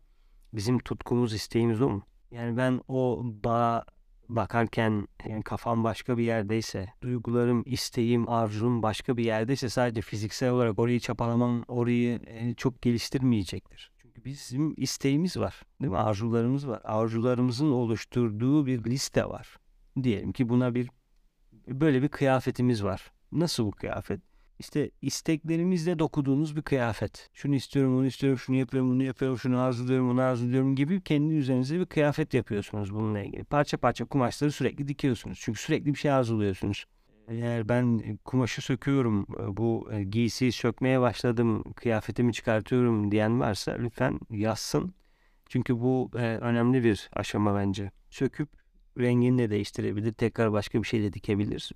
bizim 0.52 0.78
tutkumuz, 0.78 1.34
isteğimiz 1.34 1.80
o 1.82 1.88
mu? 1.88 2.02
Yani 2.30 2.56
ben 2.56 2.80
o 2.88 3.20
bağ 3.24 3.84
bakarken 4.28 5.08
yani 5.28 5.42
kafam 5.42 5.84
başka 5.84 6.18
bir 6.18 6.22
yerdeyse, 6.22 6.88
duygularım, 7.02 7.62
isteğim, 7.66 8.28
arzum 8.28 8.82
başka 8.82 9.16
bir 9.16 9.24
yerdeyse 9.24 9.68
sadece 9.68 10.00
fiziksel 10.00 10.50
olarak 10.50 10.78
orayı 10.78 11.00
çapalamam 11.00 11.64
orayı 11.68 12.20
e, 12.26 12.54
çok 12.54 12.82
geliştirmeyecektir. 12.82 13.92
Çünkü 14.02 14.24
bizim 14.24 14.74
isteğimiz 14.76 15.36
var, 15.36 15.62
değil 15.80 15.92
mi? 15.92 15.98
Arzularımız 15.98 16.68
var. 16.68 16.80
Arzularımızın 16.84 17.70
oluşturduğu 17.70 18.66
bir 18.66 18.84
liste 18.84 19.24
var. 19.24 19.56
Diyelim 20.02 20.32
ki 20.32 20.48
buna 20.48 20.74
bir 20.74 20.90
böyle 21.68 22.02
bir 22.02 22.08
kıyafetimiz 22.08 22.84
var. 22.84 23.12
Nasıl 23.32 23.66
bu 23.66 23.70
kıyafet? 23.70 24.20
İşte 24.58 24.90
isteklerimizle 25.02 25.98
dokuduğunuz 25.98 26.56
bir 26.56 26.62
kıyafet. 26.62 27.30
Şunu 27.34 27.54
istiyorum, 27.54 27.96
bunu 27.96 28.06
istiyorum, 28.06 28.38
şunu 28.38 28.56
yapıyorum, 28.56 28.90
bunu 28.90 29.02
yapıyorum, 29.02 29.38
şunu 29.38 29.60
arzuluyorum, 29.60 30.10
bunu 30.10 30.20
arzuluyorum 30.20 30.76
gibi 30.76 31.00
kendi 31.00 31.34
üzerinize 31.34 31.80
bir 31.80 31.86
kıyafet 31.86 32.34
yapıyorsunuz 32.34 32.94
bununla 32.94 33.20
ilgili. 33.20 33.44
Parça 33.44 33.76
parça 33.76 34.04
kumaşları 34.04 34.52
sürekli 34.52 34.88
dikiyorsunuz. 34.88 35.38
Çünkü 35.40 35.60
sürekli 35.60 35.86
bir 35.94 35.98
şey 35.98 36.10
arzuluyorsunuz. 36.10 36.84
Eğer 37.28 37.68
ben 37.68 38.18
kumaşı 38.24 38.62
söküyorum, 38.62 39.26
bu 39.56 39.90
giysiyi 40.10 40.52
sökmeye 40.52 41.00
başladım, 41.00 41.62
kıyafetimi 41.76 42.32
çıkartıyorum 42.32 43.10
diyen 43.10 43.40
varsa 43.40 43.72
lütfen 43.72 44.20
yazsın. 44.30 44.94
Çünkü 45.48 45.80
bu 45.80 46.10
e, 46.14 46.18
önemli 46.18 46.84
bir 46.84 47.10
aşama 47.12 47.56
bence. 47.56 47.90
Söküp 48.10 48.48
rengini 48.98 49.38
de 49.38 49.50
değiştirebilir. 49.50 50.12
Tekrar 50.12 50.52
başka 50.52 50.82
bir 50.82 50.86
şey 50.86 51.02
de 51.02 51.12
dikebilir. 51.12 51.72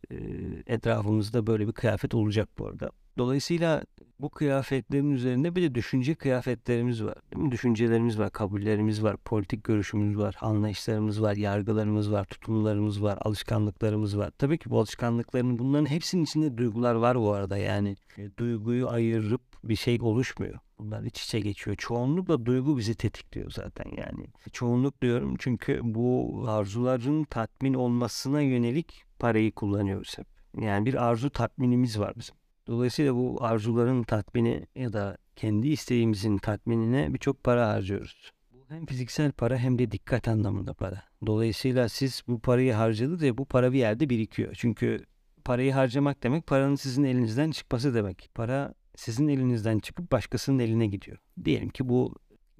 Etrafımızda 0.66 1.46
böyle 1.46 1.66
bir 1.68 1.72
kıyafet 1.72 2.14
olacak 2.14 2.48
bu 2.58 2.66
arada. 2.66 2.90
Dolayısıyla 3.18 3.82
bu 4.22 4.30
kıyafetlerin 4.30 5.10
üzerinde 5.10 5.56
bir 5.56 5.62
de 5.62 5.74
düşünce 5.74 6.14
kıyafetlerimiz 6.14 7.04
var. 7.04 7.14
Değil 7.32 7.44
mi? 7.44 7.52
Düşüncelerimiz 7.52 8.18
var, 8.18 8.30
kabullerimiz 8.30 9.02
var, 9.02 9.16
politik 9.16 9.64
görüşümüz 9.64 10.18
var, 10.18 10.36
anlayışlarımız 10.40 11.22
var, 11.22 11.36
yargılarımız 11.36 12.12
var, 12.12 12.24
tutumlarımız 12.24 13.02
var, 13.02 13.18
alışkanlıklarımız 13.20 14.18
var. 14.18 14.30
Tabii 14.38 14.58
ki 14.58 14.70
bu 14.70 14.78
alışkanlıkların 14.78 15.58
bunların 15.58 15.86
hepsinin 15.86 16.24
içinde 16.24 16.58
duygular 16.58 16.94
var 16.94 17.20
bu 17.20 17.32
arada. 17.32 17.56
Yani 17.56 17.96
e, 18.18 18.36
duyguyu 18.36 18.88
ayırıp 18.88 19.42
bir 19.64 19.76
şey 19.76 19.98
oluşmuyor. 20.02 20.58
Bunlar 20.78 21.02
iç 21.02 21.24
içe 21.24 21.40
geçiyor. 21.40 21.76
Çoğunlukla 21.76 22.46
duygu 22.46 22.78
bizi 22.78 22.94
tetikliyor 22.94 23.50
zaten 23.50 23.90
yani. 23.96 24.26
Çoğunluk 24.52 25.02
diyorum 25.02 25.36
çünkü 25.38 25.80
bu 25.82 26.44
arzuların 26.48 27.24
tatmin 27.24 27.74
olmasına 27.74 28.40
yönelik 28.40 29.02
parayı 29.18 29.52
kullanıyoruz 29.52 30.18
hep. 30.18 30.26
Yani 30.60 30.86
bir 30.86 31.04
arzu 31.04 31.30
tatminimiz 31.30 31.98
var 31.98 32.12
bizim. 32.16 32.34
Dolayısıyla 32.72 33.14
bu 33.14 33.36
arzuların 33.40 34.02
tatmini 34.02 34.66
ya 34.74 34.92
da 34.92 35.16
kendi 35.36 35.68
isteğimizin 35.68 36.38
tatminine 36.38 37.14
birçok 37.14 37.44
para 37.44 37.68
harcıyoruz. 37.68 38.30
Bu 38.52 38.64
hem 38.68 38.86
fiziksel 38.86 39.32
para 39.32 39.58
hem 39.58 39.78
de 39.78 39.90
dikkat 39.90 40.28
anlamında 40.28 40.74
para. 40.74 41.02
Dolayısıyla 41.26 41.88
siz 41.88 42.22
bu 42.28 42.40
parayı 42.40 42.72
harcadınız 42.72 43.22
ve 43.22 43.38
bu 43.38 43.44
para 43.44 43.72
bir 43.72 43.78
yerde 43.78 44.10
birikiyor. 44.10 44.54
Çünkü 44.58 45.04
parayı 45.44 45.72
harcamak 45.72 46.22
demek 46.22 46.46
paranın 46.46 46.74
sizin 46.74 47.04
elinizden 47.04 47.50
çıkması 47.50 47.94
demek. 47.94 48.30
Para 48.34 48.74
sizin 48.96 49.28
elinizden 49.28 49.78
çıkıp 49.78 50.12
başkasının 50.12 50.58
eline 50.58 50.86
gidiyor. 50.86 51.18
Diyelim 51.44 51.68
ki 51.68 51.88
bu 51.88 52.14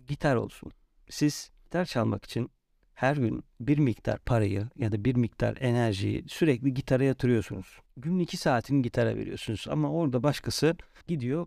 gitar 0.06 0.36
olsun. 0.36 0.72
Siz 1.08 1.50
gitar 1.64 1.84
çalmak 1.84 2.24
için 2.24 2.50
her 2.94 3.16
gün 3.16 3.44
bir 3.60 3.78
miktar 3.78 4.18
parayı 4.18 4.68
ya 4.76 4.92
da 4.92 5.04
bir 5.04 5.16
miktar 5.16 5.56
enerjiyi 5.60 6.24
sürekli 6.28 6.74
gitara 6.74 7.04
yatırıyorsunuz. 7.04 7.80
Günün 7.96 8.18
iki 8.18 8.36
saatini 8.36 8.82
gitara 8.82 9.16
veriyorsunuz 9.16 9.66
ama 9.70 9.90
orada 9.90 10.22
başkası 10.22 10.76
gidiyor 11.08 11.46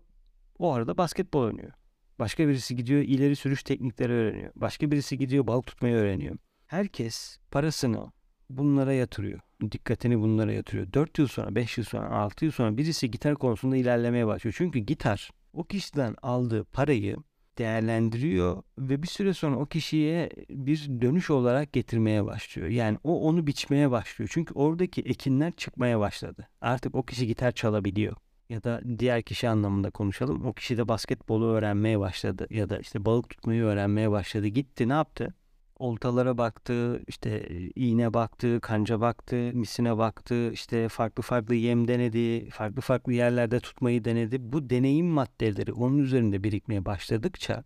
o 0.58 0.72
arada 0.72 0.98
basketbol 0.98 1.42
oynuyor. 1.42 1.72
Başka 2.18 2.48
birisi 2.48 2.76
gidiyor 2.76 3.02
ileri 3.02 3.36
sürüş 3.36 3.62
teknikleri 3.62 4.12
öğreniyor. 4.12 4.52
Başka 4.56 4.90
birisi 4.90 5.18
gidiyor 5.18 5.46
balık 5.46 5.66
tutmayı 5.66 5.94
öğreniyor. 5.94 6.36
Herkes 6.66 7.38
parasını 7.50 8.12
bunlara 8.50 8.92
yatırıyor. 8.92 9.40
Dikkatini 9.72 10.20
bunlara 10.20 10.52
yatırıyor. 10.52 10.92
4 10.92 11.18
yıl 11.18 11.26
sonra, 11.26 11.54
5 11.54 11.78
yıl 11.78 11.84
sonra, 11.84 12.08
6 12.08 12.44
yıl 12.44 12.52
sonra 12.52 12.76
birisi 12.76 13.10
gitar 13.10 13.34
konusunda 13.34 13.76
ilerlemeye 13.76 14.26
başlıyor. 14.26 14.54
Çünkü 14.58 14.78
gitar 14.78 15.30
o 15.52 15.64
kişiden 15.64 16.14
aldığı 16.22 16.64
parayı 16.64 17.16
değerlendiriyor 17.58 18.62
ve 18.78 19.02
bir 19.02 19.08
süre 19.08 19.34
sonra 19.34 19.56
o 19.56 19.66
kişiye 19.66 20.30
bir 20.50 20.88
dönüş 21.00 21.30
olarak 21.30 21.72
getirmeye 21.72 22.24
başlıyor. 22.24 22.68
Yani 22.68 22.98
o 23.04 23.20
onu 23.28 23.46
biçmeye 23.46 23.90
başlıyor. 23.90 24.30
Çünkü 24.32 24.54
oradaki 24.54 25.02
ekinler 25.02 25.52
çıkmaya 25.52 26.00
başladı. 26.00 26.48
Artık 26.60 26.94
o 26.94 27.02
kişi 27.02 27.26
gitar 27.26 27.52
çalabiliyor. 27.52 28.16
Ya 28.48 28.64
da 28.64 28.80
diğer 28.98 29.22
kişi 29.22 29.48
anlamında 29.48 29.90
konuşalım. 29.90 30.46
O 30.46 30.52
kişi 30.52 30.76
de 30.76 30.88
basketbolu 30.88 31.46
öğrenmeye 31.46 32.00
başladı. 32.00 32.46
Ya 32.50 32.68
da 32.68 32.78
işte 32.78 33.04
balık 33.04 33.28
tutmayı 33.28 33.62
öğrenmeye 33.62 34.10
başladı. 34.10 34.46
Gitti 34.46 34.88
ne 34.88 34.92
yaptı? 34.92 35.34
Oltalara 35.76 36.38
baktı, 36.38 37.02
işte 37.06 37.48
iğne 37.74 38.14
baktı, 38.14 38.60
kanca 38.60 39.00
baktı, 39.00 39.50
misine 39.54 39.98
baktı, 39.98 40.52
işte 40.52 40.88
farklı 40.88 41.22
farklı 41.22 41.54
yem 41.54 41.88
denedi, 41.88 42.50
farklı 42.50 42.80
farklı 42.82 43.12
yerlerde 43.12 43.60
tutmayı 43.60 44.04
denedi. 44.04 44.52
Bu 44.52 44.70
deneyim 44.70 45.06
maddeleri 45.06 45.72
onun 45.72 45.98
üzerinde 45.98 46.44
birikmeye 46.44 46.84
başladıkça 46.84 47.64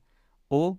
o 0.50 0.79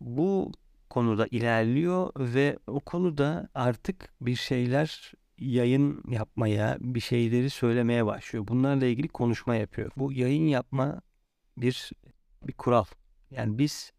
bu 0.00 0.52
konuda 0.90 1.26
ilerliyor 1.30 2.12
ve 2.16 2.58
o 2.66 2.80
konuda 2.80 3.48
artık 3.54 4.14
bir 4.20 4.36
şeyler 4.36 5.12
yayın 5.38 6.02
yapmaya, 6.10 6.76
bir 6.80 7.00
şeyleri 7.00 7.50
söylemeye 7.50 8.06
başlıyor. 8.06 8.48
Bunlarla 8.48 8.86
ilgili 8.86 9.08
konuşma 9.08 9.54
yapıyor. 9.54 9.90
Bu 9.96 10.12
yayın 10.12 10.46
yapma 10.46 11.00
bir 11.56 11.90
bir 12.46 12.52
kural. 12.52 12.84
Yani 13.30 13.58
biz 13.58 13.92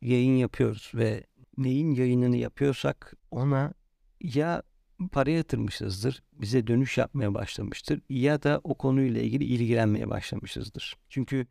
yayın 0.00 0.36
yapıyoruz 0.36 0.92
ve 0.94 1.24
neyin 1.62 1.90
yayınını 1.90 2.36
yapıyorsak 2.36 3.14
ona 3.30 3.72
ya 4.20 4.62
para 5.12 5.30
yatırmışızdır, 5.30 6.22
bize 6.32 6.66
dönüş 6.66 6.98
yapmaya 6.98 7.34
başlamıştır 7.34 8.00
ya 8.08 8.42
da 8.42 8.60
o 8.64 8.74
konuyla 8.74 9.20
ilgili 9.20 9.44
ilgilenmeye 9.44 10.10
başlamışızdır. 10.10 10.96
Çünkü 11.08 11.46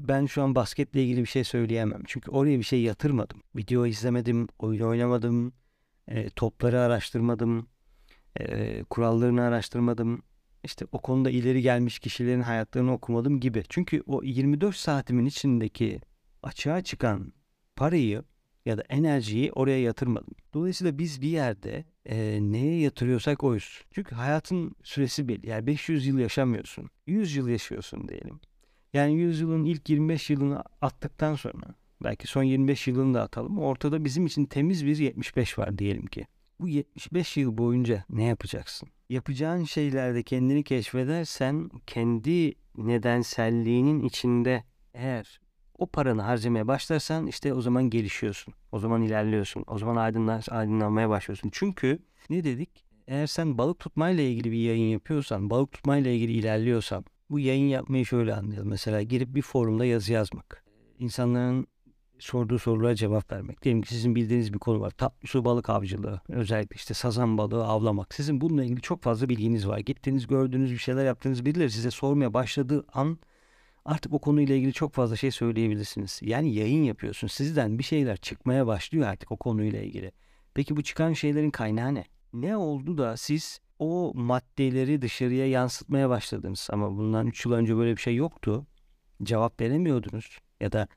ben 0.00 0.26
şu 0.26 0.42
an 0.42 0.54
basketle 0.54 1.04
ilgili 1.04 1.20
bir 1.20 1.26
şey 1.26 1.44
söyleyemem. 1.44 2.02
Çünkü 2.06 2.30
oraya 2.30 2.58
bir 2.58 2.64
şey 2.64 2.82
yatırmadım. 2.82 3.42
Video 3.56 3.86
izlemedim, 3.86 4.48
oyun 4.58 4.80
oynamadım, 4.80 5.52
e, 6.08 6.30
topları 6.30 6.80
araştırmadım, 6.80 7.68
e, 8.40 8.84
kurallarını 8.84 9.42
araştırmadım. 9.42 10.22
İşte 10.64 10.86
o 10.92 10.98
konuda 10.98 11.30
ileri 11.30 11.62
gelmiş 11.62 11.98
kişilerin 11.98 12.40
hayatlarını 12.40 12.92
okumadım 12.92 13.40
gibi. 13.40 13.62
Çünkü 13.68 14.02
o 14.06 14.22
24 14.22 14.76
saatimin 14.76 15.26
içindeki 15.26 16.00
açığa 16.42 16.82
çıkan 16.82 17.32
parayı 17.76 18.24
ya 18.66 18.78
da 18.78 18.82
enerjiyi 18.88 19.52
oraya 19.52 19.82
yatırmadım. 19.82 20.34
Dolayısıyla 20.54 20.98
biz 20.98 21.22
bir 21.22 21.28
yerde 21.28 21.84
e, 22.06 22.38
neye 22.40 22.80
yatırıyorsak 22.80 23.44
oyuz. 23.44 23.84
Çünkü 23.90 24.14
hayatın 24.14 24.74
süresi 24.82 25.28
belli. 25.28 25.48
Yani 25.48 25.66
500 25.66 26.06
yıl 26.06 26.18
yaşamıyorsun. 26.18 26.90
100 27.06 27.36
yıl 27.36 27.48
yaşıyorsun 27.48 28.08
diyelim. 28.08 28.40
Yani 28.92 29.14
100 29.14 29.40
yılın 29.40 29.64
ilk 29.64 29.90
25 29.90 30.30
yılını 30.30 30.62
attıktan 30.80 31.34
sonra 31.34 31.74
belki 32.04 32.26
son 32.26 32.42
25 32.42 32.88
yılını 32.88 33.14
da 33.14 33.22
atalım. 33.22 33.58
Ortada 33.58 34.04
bizim 34.04 34.26
için 34.26 34.44
temiz 34.44 34.86
bir 34.86 34.96
75 34.96 35.58
var 35.58 35.78
diyelim 35.78 36.06
ki. 36.06 36.26
Bu 36.60 36.68
75 36.68 37.36
yıl 37.36 37.58
boyunca 37.58 38.04
ne 38.10 38.24
yapacaksın? 38.24 38.88
Yapacağın 39.10 39.64
şeylerde 39.64 40.22
kendini 40.22 40.64
keşfedersen 40.64 41.70
kendi 41.86 42.54
nedenselliğinin 42.76 44.02
içinde 44.02 44.64
eğer 44.94 45.40
o 45.82 45.86
paranı 45.86 46.22
harcamaya 46.22 46.68
başlarsan 46.68 47.26
işte 47.26 47.54
o 47.54 47.60
zaman 47.60 47.90
gelişiyorsun. 47.90 48.54
O 48.72 48.78
zaman 48.78 49.02
ilerliyorsun. 49.02 49.64
O 49.66 49.78
zaman 49.78 49.96
aydınlan, 49.96 50.42
aydınlanmaya 50.50 51.08
başlıyorsun. 51.08 51.50
Çünkü 51.52 51.98
ne 52.30 52.44
dedik? 52.44 52.84
Eğer 53.06 53.26
sen 53.26 53.58
balık 53.58 53.78
tutmayla 53.78 54.24
ilgili 54.24 54.52
bir 54.52 54.56
yayın 54.56 54.90
yapıyorsan, 54.90 55.50
balık 55.50 55.72
tutmayla 55.72 56.10
ilgili 56.10 56.32
ilerliyorsan 56.32 57.04
bu 57.30 57.40
yayın 57.40 57.68
yapmayı 57.68 58.06
şöyle 58.06 58.34
anlayalım. 58.34 58.68
Mesela 58.68 59.02
girip 59.02 59.34
bir 59.34 59.42
forumda 59.42 59.84
yazı 59.84 60.12
yazmak. 60.12 60.64
İnsanların 60.98 61.66
sorduğu 62.18 62.58
sorulara 62.58 62.94
cevap 62.94 63.32
vermek. 63.32 63.62
Diyelim 63.62 63.82
ki 63.82 63.88
sizin 63.88 64.14
bildiğiniz 64.14 64.52
bir 64.52 64.58
konu 64.58 64.80
var. 64.80 64.90
Tatlı 64.90 65.28
su 65.28 65.44
balık 65.44 65.70
avcılığı. 65.70 66.20
Özellikle 66.28 66.74
işte 66.74 66.94
sazan 66.94 67.38
balığı 67.38 67.66
avlamak. 67.66 68.14
Sizin 68.14 68.40
bununla 68.40 68.64
ilgili 68.64 68.80
çok 68.80 69.02
fazla 69.02 69.28
bilginiz 69.28 69.68
var. 69.68 69.78
Gittiniz 69.78 70.26
gördüğünüz 70.26 70.72
bir 70.72 70.78
şeyler 70.78 71.04
yaptığınız 71.04 71.44
birileri 71.44 71.70
size 71.70 71.90
sormaya 71.90 72.34
başladığı 72.34 72.84
an 72.92 73.18
artık 73.84 74.12
o 74.12 74.18
konuyla 74.18 74.54
ilgili 74.54 74.72
çok 74.72 74.92
fazla 74.92 75.16
şey 75.16 75.30
söyleyebilirsiniz. 75.30 76.20
Yani 76.22 76.54
yayın 76.54 76.82
yapıyorsun. 76.82 77.26
Sizden 77.26 77.78
bir 77.78 77.84
şeyler 77.84 78.16
çıkmaya 78.16 78.66
başlıyor 78.66 79.06
artık 79.06 79.32
o 79.32 79.36
konuyla 79.36 79.80
ilgili. 79.80 80.12
Peki 80.54 80.76
bu 80.76 80.82
çıkan 80.82 81.12
şeylerin 81.12 81.50
kaynağı 81.50 81.94
ne? 81.94 82.04
Ne 82.32 82.56
oldu 82.56 82.98
da 82.98 83.16
siz 83.16 83.60
o 83.78 84.12
maddeleri 84.14 85.02
dışarıya 85.02 85.48
yansıtmaya 85.48 86.08
başladınız 86.08 86.68
ama 86.72 86.96
bundan 86.96 87.26
3 87.26 87.46
yıl 87.46 87.52
önce 87.52 87.76
böyle 87.76 87.96
bir 87.96 88.00
şey 88.00 88.16
yoktu. 88.16 88.66
Cevap 89.22 89.60
veremiyordunuz 89.60 90.38
ya 90.60 90.72
da 90.72 90.88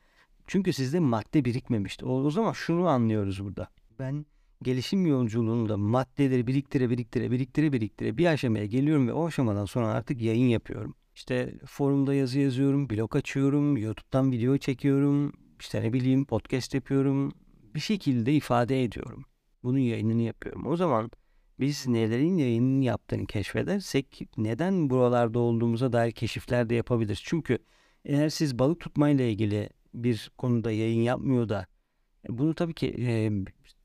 çünkü 0.47 0.73
sizde 0.73 0.99
madde 0.99 1.45
birikmemişti. 1.45 2.05
O, 2.05 2.11
o 2.11 2.31
zaman 2.31 2.53
şunu 2.53 2.87
anlıyoruz 2.87 3.43
burada. 3.43 3.67
Ben 3.99 4.25
gelişim 4.63 5.05
yolculuğunda 5.05 5.77
maddeleri 5.77 6.47
biriktire 6.47 6.89
biriktire 6.89 7.31
biriktire 7.31 7.73
biriktire 7.73 8.17
bir 8.17 8.25
aşamaya 8.25 8.65
geliyorum 8.65 9.07
ve 9.07 9.13
o 9.13 9.27
aşamadan 9.27 9.65
sonra 9.65 9.87
artık 9.87 10.21
yayın 10.21 10.47
yapıyorum. 10.47 10.95
İşte 11.15 11.54
forumda 11.65 12.13
yazı 12.13 12.39
yazıyorum, 12.39 12.89
blog 12.89 13.15
açıyorum, 13.15 13.78
YouTube'dan 13.78 14.32
video 14.32 14.58
çekiyorum, 14.58 15.34
işte 15.60 15.84
ne 15.84 15.93
bileyim 15.93 16.25
podcast 16.25 16.73
yapıyorum. 16.73 17.32
Bir 17.75 17.80
şekilde 17.80 18.34
ifade 18.34 18.84
ediyorum. 18.84 19.25
Bunun 19.63 19.80
yayınını 19.80 20.21
yapıyorum. 20.21 20.67
O 20.67 20.75
zaman 20.75 21.12
biz 21.60 21.88
nelerin 21.88 22.38
yayınını 22.38 22.84
yaptığını 22.84 23.25
keşfedersek 23.25 24.21
neden 24.38 24.89
buralarda 24.89 25.39
olduğumuza 25.39 25.93
dair 25.93 26.12
keşifler 26.12 26.69
de 26.69 26.75
yapabiliriz. 26.75 27.21
Çünkü 27.23 27.60
eğer 28.06 28.30
siz 28.30 28.60
balık 28.60 28.80
tutmayla 28.80 29.25
ilgili 29.25 29.69
bir 29.93 30.32
konuda 30.38 30.71
yayın 30.71 31.01
yapmıyor 31.01 31.49
da 31.49 31.67
e, 32.30 32.38
bunu 32.38 32.54
tabii 32.54 32.73
ki 32.73 32.95
e, 32.99 33.32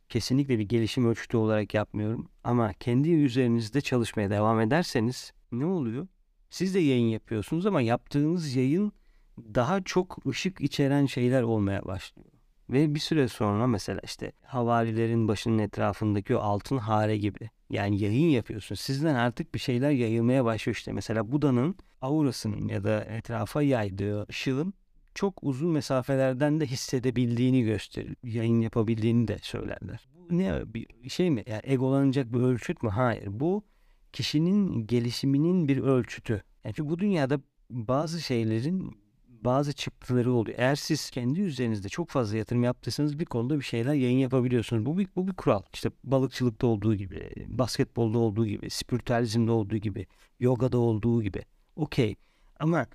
kesinlikle 0.09 0.59
bir 0.59 0.69
gelişim 0.69 1.07
ölçütü 1.07 1.37
olarak 1.37 1.75
yapmıyorum. 1.75 2.29
Ama 2.45 2.73
kendi 2.73 3.11
üzerinizde 3.11 3.81
çalışmaya 3.81 4.31
devam 4.31 4.61
ederseniz 4.61 5.33
ne 5.53 5.67
oluyor? 5.67 6.07
Siz 6.51 6.75
de 6.75 6.79
yayın 6.79 7.09
yapıyorsunuz 7.09 7.67
ama 7.67 7.81
yaptığınız 7.81 8.57
yayın 8.57 8.93
daha 9.39 9.81
çok 9.81 10.27
ışık 10.27 10.61
içeren 10.61 11.07
şeyler 11.07 11.43
olmaya 11.43 11.85
başlıyor. 11.85 12.29
Ve 12.71 12.95
bir 12.95 13.01
süre 13.01 13.29
sonra 13.29 13.67
mesela 13.67 14.01
işte 14.05 14.33
havarilerin 14.43 15.29
başının 15.29 15.59
etrafındaki 15.59 16.37
o 16.37 16.39
altın 16.39 16.79
hare 16.79 17.17
gibi. 17.17 17.51
Yani 17.71 18.03
yayın 18.03 18.29
yapıyorsun. 18.29 18.75
Sizden 18.75 19.15
artık 19.15 19.55
bir 19.55 19.59
şeyler 19.59 19.91
yayılmaya 19.91 20.45
başlıyor 20.45 20.77
işte. 20.77 20.93
Mesela 20.93 21.33
Buda'nın 21.33 21.77
aurasının 22.03 22.69
ya 22.69 22.85
da 22.85 23.05
etrafa 23.05 23.63
yaydığı 23.63 24.27
ışığın 24.29 24.75
çok 25.15 25.45
uzun 25.45 25.71
mesafelerden 25.71 26.61
de 26.61 26.67
hissedebildiğini 26.67 27.63
gösterir. 27.63 28.17
Yayın 28.25 28.61
yapabildiğini 28.61 29.29
de 29.29 29.39
söylerler. 29.43 30.09
Bu 30.31 30.39
ne 30.39 30.75
bir 30.75 31.11
şey 31.11 31.31
mi? 31.31 31.45
Yani 31.47 31.63
egolanacak 31.65 32.33
bir 32.33 32.39
ölçüt 32.39 32.83
mü? 32.83 32.91
Hayır. 32.91 33.27
Bu 33.29 33.65
kişinin 34.13 34.87
gelişiminin 34.87 35.69
bir 35.69 35.79
ölçütü. 35.79 36.43
Yani 36.65 36.75
çünkü 36.75 36.91
bu 36.91 36.99
dünyada 36.99 37.41
bazı 37.71 38.21
şeylerin 38.21 39.01
bazı 39.45 39.73
çıktıları 39.73 40.33
oluyor. 40.33 40.59
Eğer 40.59 40.77
siz 40.77 41.11
kendi 41.11 41.41
üzerinizde 41.41 41.89
çok 41.89 42.09
fazla 42.09 42.37
yatırım 42.37 42.65
yaptıysanız 42.65 43.19
bir 43.19 43.25
konuda 43.25 43.59
bir 43.59 43.65
şeyler 43.65 43.95
yayın 43.95 44.19
yapabiliyorsunuz. 44.19 44.87
Bu 44.87 44.99
bir, 44.99 45.09
bu 45.17 45.29
bir 45.29 45.33
kural. 45.33 45.63
İşte 45.75 45.91
balıkçılıkta 46.05 46.67
olduğu 46.67 46.95
gibi, 46.95 47.31
basketbolda 47.49 48.19
olduğu 48.19 48.47
gibi, 48.47 48.71
spiritüalizmde 48.71 49.51
olduğu 49.51 49.77
gibi, 49.77 50.07
yogada 50.41 50.79
olduğu 50.79 51.23
gibi. 51.23 51.43
Okey. 51.77 52.17
Ama 52.59 52.87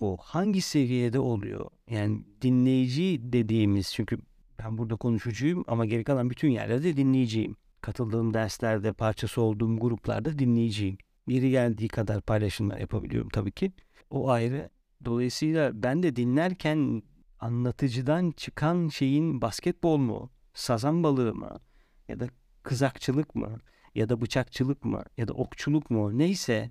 o 0.00 0.16
hangi 0.20 0.60
seviyede 0.60 1.18
oluyor? 1.18 1.70
Yani 1.90 2.22
dinleyici 2.42 3.20
dediğimiz 3.22 3.92
çünkü 3.94 4.18
ben 4.58 4.78
burada 4.78 4.96
konuşucuyum 4.96 5.64
ama 5.68 5.86
geri 5.86 6.04
kalan 6.04 6.30
bütün 6.30 6.48
yerlerde 6.48 6.96
dinleyiciyim. 6.96 7.56
Katıldığım 7.80 8.34
derslerde, 8.34 8.92
parçası 8.92 9.42
olduğum 9.42 9.78
gruplarda 9.78 10.38
dinleyiciyim. 10.38 10.98
Yeri 11.26 11.50
geldiği 11.50 11.88
kadar 11.88 12.20
paylaşımlar 12.20 12.78
yapabiliyorum 12.78 13.28
tabii 13.28 13.52
ki. 13.52 13.72
O 14.10 14.30
ayrı. 14.30 14.70
Dolayısıyla 15.04 15.82
ben 15.82 16.02
de 16.02 16.16
dinlerken 16.16 17.02
anlatıcıdan 17.40 18.30
çıkan 18.30 18.88
şeyin 18.88 19.42
basketbol 19.42 19.96
mu, 19.96 20.30
sazan 20.54 21.02
balığı 21.02 21.34
mı 21.34 21.60
ya 22.08 22.20
da 22.20 22.28
kızakçılık 22.62 23.34
mı 23.34 23.58
ya 23.94 24.08
da 24.08 24.20
bıçakçılık 24.20 24.84
mı 24.84 25.02
ya 25.16 25.28
da 25.28 25.32
okçuluk 25.32 25.90
mu 25.90 26.18
neyse 26.18 26.70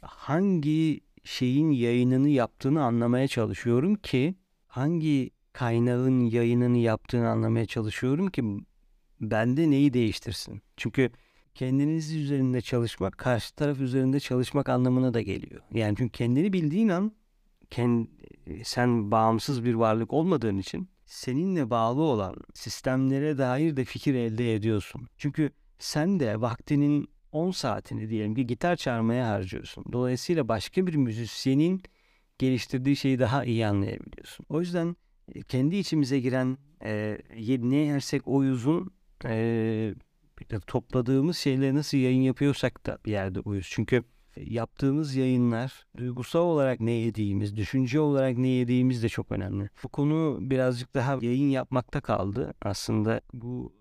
hangi 0.00 1.00
şeyin 1.24 1.70
yayınını 1.70 2.28
yaptığını 2.28 2.84
anlamaya 2.84 3.28
çalışıyorum 3.28 3.94
ki 3.94 4.34
hangi 4.66 5.30
kaynağın 5.52 6.20
yayınını 6.20 6.78
yaptığını 6.78 7.28
anlamaya 7.28 7.66
çalışıyorum 7.66 8.26
ki 8.26 8.44
bende 9.20 9.70
neyi 9.70 9.92
değiştirsin. 9.92 10.62
Çünkü 10.76 11.10
kendiniz 11.54 12.14
üzerinde 12.14 12.60
çalışmak 12.60 13.18
karşı 13.18 13.54
taraf 13.54 13.80
üzerinde 13.80 14.20
çalışmak 14.20 14.68
anlamına 14.68 15.14
da 15.14 15.20
geliyor. 15.20 15.62
Yani 15.74 15.94
çünkü 15.98 16.12
kendini 16.12 16.52
bildiğin 16.52 16.88
an 16.88 17.12
kend, 17.70 18.06
sen 18.64 19.10
bağımsız 19.10 19.64
bir 19.64 19.74
varlık 19.74 20.12
olmadığın 20.12 20.58
için 20.58 20.88
seninle 21.06 21.70
bağlı 21.70 22.02
olan 22.02 22.36
sistemlere 22.54 23.38
dair 23.38 23.76
de 23.76 23.84
fikir 23.84 24.14
elde 24.14 24.54
ediyorsun. 24.54 25.08
Çünkü 25.18 25.50
sen 25.78 26.20
de 26.20 26.40
vaktinin 26.40 27.08
10 27.32 27.50
saatini 27.50 28.10
diyelim 28.10 28.34
ki 28.34 28.46
gitar 28.46 28.76
çalmaya 28.76 29.28
harcıyorsun. 29.28 29.84
Dolayısıyla 29.92 30.48
başka 30.48 30.86
bir 30.86 30.94
müzisyenin 30.94 31.82
geliştirdiği 32.38 32.96
şeyi 32.96 33.18
daha 33.18 33.44
iyi 33.44 33.66
anlayabiliyorsun. 33.66 34.46
O 34.48 34.60
yüzden 34.60 34.96
e, 35.34 35.42
kendi 35.42 35.76
içimize 35.76 36.20
giren 36.20 36.58
e, 36.84 37.18
ne 37.58 37.76
yersek 37.76 38.28
o 38.28 38.42
yüzün 38.42 38.92
e, 39.24 39.94
topladığımız 40.66 41.36
şeyleri 41.36 41.74
nasıl 41.74 41.98
yayın 41.98 42.22
yapıyorsak 42.22 42.86
da 42.86 42.98
bir 43.04 43.10
yerde 43.10 43.40
uyuz. 43.40 43.68
Çünkü 43.70 44.02
yaptığımız 44.36 45.14
yayınlar 45.14 45.86
duygusal 45.96 46.40
olarak 46.40 46.80
ne 46.80 46.90
yediğimiz, 46.90 47.56
düşünce 47.56 48.00
olarak 48.00 48.38
ne 48.38 48.48
yediğimiz 48.48 49.02
de 49.02 49.08
çok 49.08 49.32
önemli. 49.32 49.70
Bu 49.84 49.88
konu 49.88 50.38
birazcık 50.40 50.94
daha 50.94 51.18
yayın 51.20 51.48
yapmakta 51.48 52.00
kaldı. 52.00 52.54
Aslında 52.62 53.20
bu 53.32 53.72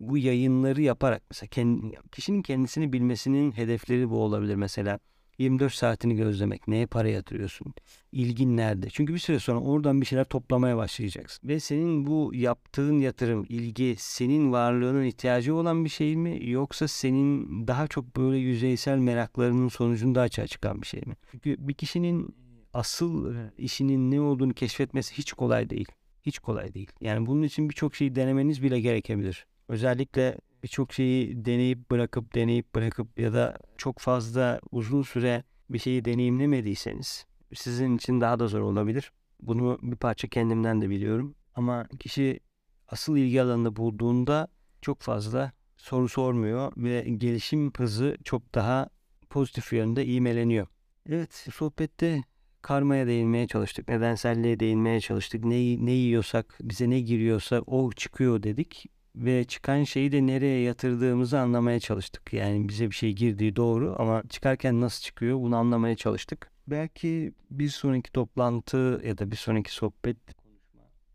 bu 0.00 0.18
yayınları 0.18 0.82
yaparak 0.82 1.22
mesela 1.30 1.48
kendi, 1.48 1.96
kişinin 2.12 2.42
kendisini 2.42 2.92
bilmesinin 2.92 3.52
hedefleri 3.52 4.10
bu 4.10 4.22
olabilir 4.22 4.54
mesela. 4.54 4.98
24 5.38 5.72
saatini 5.72 6.16
gözlemek. 6.16 6.68
Neye 6.68 6.86
para 6.86 7.08
yatırıyorsun? 7.08 7.74
İlgin 8.12 8.56
nerede? 8.56 8.90
Çünkü 8.90 9.14
bir 9.14 9.18
süre 9.18 9.38
sonra 9.38 9.60
oradan 9.60 10.00
bir 10.00 10.06
şeyler 10.06 10.24
toplamaya 10.24 10.76
başlayacaksın. 10.76 11.48
Ve 11.48 11.60
senin 11.60 12.06
bu 12.06 12.30
yaptığın 12.34 12.98
yatırım, 12.98 13.46
ilgi 13.48 13.94
senin 13.98 14.52
varlığının 14.52 15.04
ihtiyacı 15.04 15.54
olan 15.54 15.84
bir 15.84 15.90
şey 15.90 16.16
mi? 16.16 16.50
Yoksa 16.50 16.88
senin 16.88 17.66
daha 17.68 17.86
çok 17.86 18.16
böyle 18.16 18.38
yüzeysel 18.38 18.98
meraklarının 18.98 19.68
sonucunda 19.68 20.20
açığa 20.20 20.46
çıkan 20.46 20.82
bir 20.82 20.86
şey 20.86 21.00
mi? 21.00 21.14
Çünkü 21.30 21.56
bir 21.58 21.74
kişinin 21.74 22.34
asıl 22.74 23.34
işinin 23.58 24.10
ne 24.10 24.20
olduğunu 24.20 24.54
keşfetmesi 24.54 25.18
hiç 25.18 25.32
kolay 25.32 25.70
değil. 25.70 25.88
Hiç 26.22 26.38
kolay 26.38 26.74
değil. 26.74 26.90
Yani 27.00 27.26
bunun 27.26 27.42
için 27.42 27.68
birçok 27.68 27.94
şeyi 27.94 28.14
denemeniz 28.14 28.62
bile 28.62 28.80
gerekebilir. 28.80 29.46
Özellikle 29.68 30.38
birçok 30.62 30.92
şeyi 30.92 31.44
deneyip 31.44 31.90
bırakıp 31.90 32.34
deneyip 32.34 32.74
bırakıp 32.74 33.18
ya 33.18 33.32
da 33.32 33.58
çok 33.76 33.98
fazla 33.98 34.60
uzun 34.70 35.02
süre 35.02 35.44
bir 35.70 35.78
şeyi 35.78 36.04
deneyimlemediyseniz 36.04 37.26
sizin 37.54 37.96
için 37.96 38.20
daha 38.20 38.38
da 38.38 38.48
zor 38.48 38.60
olabilir. 38.60 39.12
Bunu 39.40 39.78
bir 39.82 39.96
parça 39.96 40.28
kendimden 40.28 40.80
de 40.80 40.90
biliyorum. 40.90 41.34
Ama 41.54 41.88
kişi 42.00 42.40
asıl 42.88 43.16
ilgi 43.16 43.42
alanını 43.42 43.76
bulduğunda 43.76 44.48
çok 44.82 45.00
fazla 45.00 45.52
soru 45.76 46.08
sormuyor 46.08 46.72
ve 46.76 47.00
gelişim 47.00 47.72
hızı 47.76 48.16
çok 48.24 48.54
daha 48.54 48.88
pozitif 49.30 49.72
yönde 49.72 50.06
iğmeleniyor. 50.06 50.66
Evet 51.08 51.34
sohbette 51.54 52.22
karmaya 52.62 53.06
değinmeye 53.06 53.46
çalıştık. 53.46 53.88
Nedenselliğe 53.88 54.60
değinmeye 54.60 55.00
çalıştık. 55.00 55.44
Ne, 55.44 55.86
ne 55.86 55.92
yiyorsak 55.92 56.58
bize 56.60 56.90
ne 56.90 57.00
giriyorsa 57.00 57.60
o 57.66 57.92
çıkıyor 57.92 58.42
dedik 58.42 58.86
ve 59.18 59.44
çıkan 59.44 59.84
şeyi 59.84 60.12
de 60.12 60.26
nereye 60.26 60.60
yatırdığımızı 60.60 61.38
anlamaya 61.38 61.80
çalıştık. 61.80 62.32
Yani 62.32 62.68
bize 62.68 62.90
bir 62.90 62.94
şey 62.94 63.12
girdiği 63.12 63.56
doğru 63.56 63.96
ama 63.98 64.22
çıkarken 64.28 64.80
nasıl 64.80 65.02
çıkıyor 65.02 65.38
bunu 65.38 65.56
anlamaya 65.56 65.96
çalıştık. 65.96 66.50
Belki 66.66 67.32
bir 67.50 67.68
sonraki 67.68 68.12
toplantı 68.12 69.02
ya 69.06 69.18
da 69.18 69.30
bir 69.30 69.36
sonraki 69.36 69.72
sohbet 69.72 70.16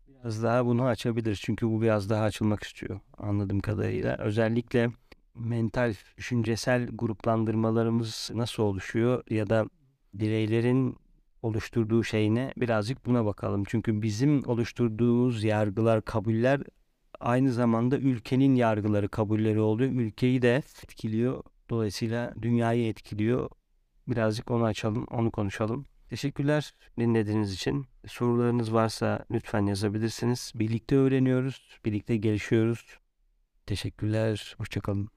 biraz 0.08 0.42
daha 0.42 0.66
bunu 0.66 0.84
açabilir. 0.84 1.40
Çünkü 1.44 1.66
bu 1.66 1.82
biraz 1.82 2.10
daha 2.10 2.24
açılmak 2.24 2.62
istiyor 2.62 3.00
anladığım 3.18 3.60
kadarıyla. 3.60 4.16
Özellikle 4.18 4.90
mental, 5.34 5.94
düşüncesel 6.16 6.88
gruplandırmalarımız 6.92 8.30
nasıl 8.34 8.62
oluşuyor 8.62 9.22
ya 9.30 9.50
da 9.50 9.66
bireylerin 10.14 10.96
oluşturduğu 11.42 12.04
şeyine 12.04 12.52
birazcık 12.56 13.06
buna 13.06 13.24
bakalım. 13.24 13.64
Çünkü 13.66 14.02
bizim 14.02 14.48
oluşturduğumuz 14.48 15.44
yargılar, 15.44 16.04
kabuller 16.04 16.60
aynı 17.24 17.52
zamanda 17.52 17.98
ülkenin 17.98 18.54
yargıları, 18.54 19.08
kabulleri 19.08 19.60
oluyor. 19.60 19.90
Ülkeyi 19.90 20.42
de 20.42 20.56
etkiliyor. 20.56 21.42
Dolayısıyla 21.70 22.34
dünyayı 22.42 22.88
etkiliyor. 22.88 23.50
Birazcık 24.08 24.50
onu 24.50 24.64
açalım, 24.64 25.04
onu 25.10 25.30
konuşalım. 25.30 25.86
Teşekkürler 26.10 26.74
dinlediğiniz 26.98 27.52
için. 27.54 27.86
Sorularınız 28.06 28.74
varsa 28.74 29.24
lütfen 29.30 29.66
yazabilirsiniz. 29.66 30.52
Birlikte 30.54 30.96
öğreniyoruz, 30.96 31.78
birlikte 31.84 32.16
gelişiyoruz. 32.16 32.98
Teşekkürler, 33.66 34.54
hoşçakalın. 34.58 35.08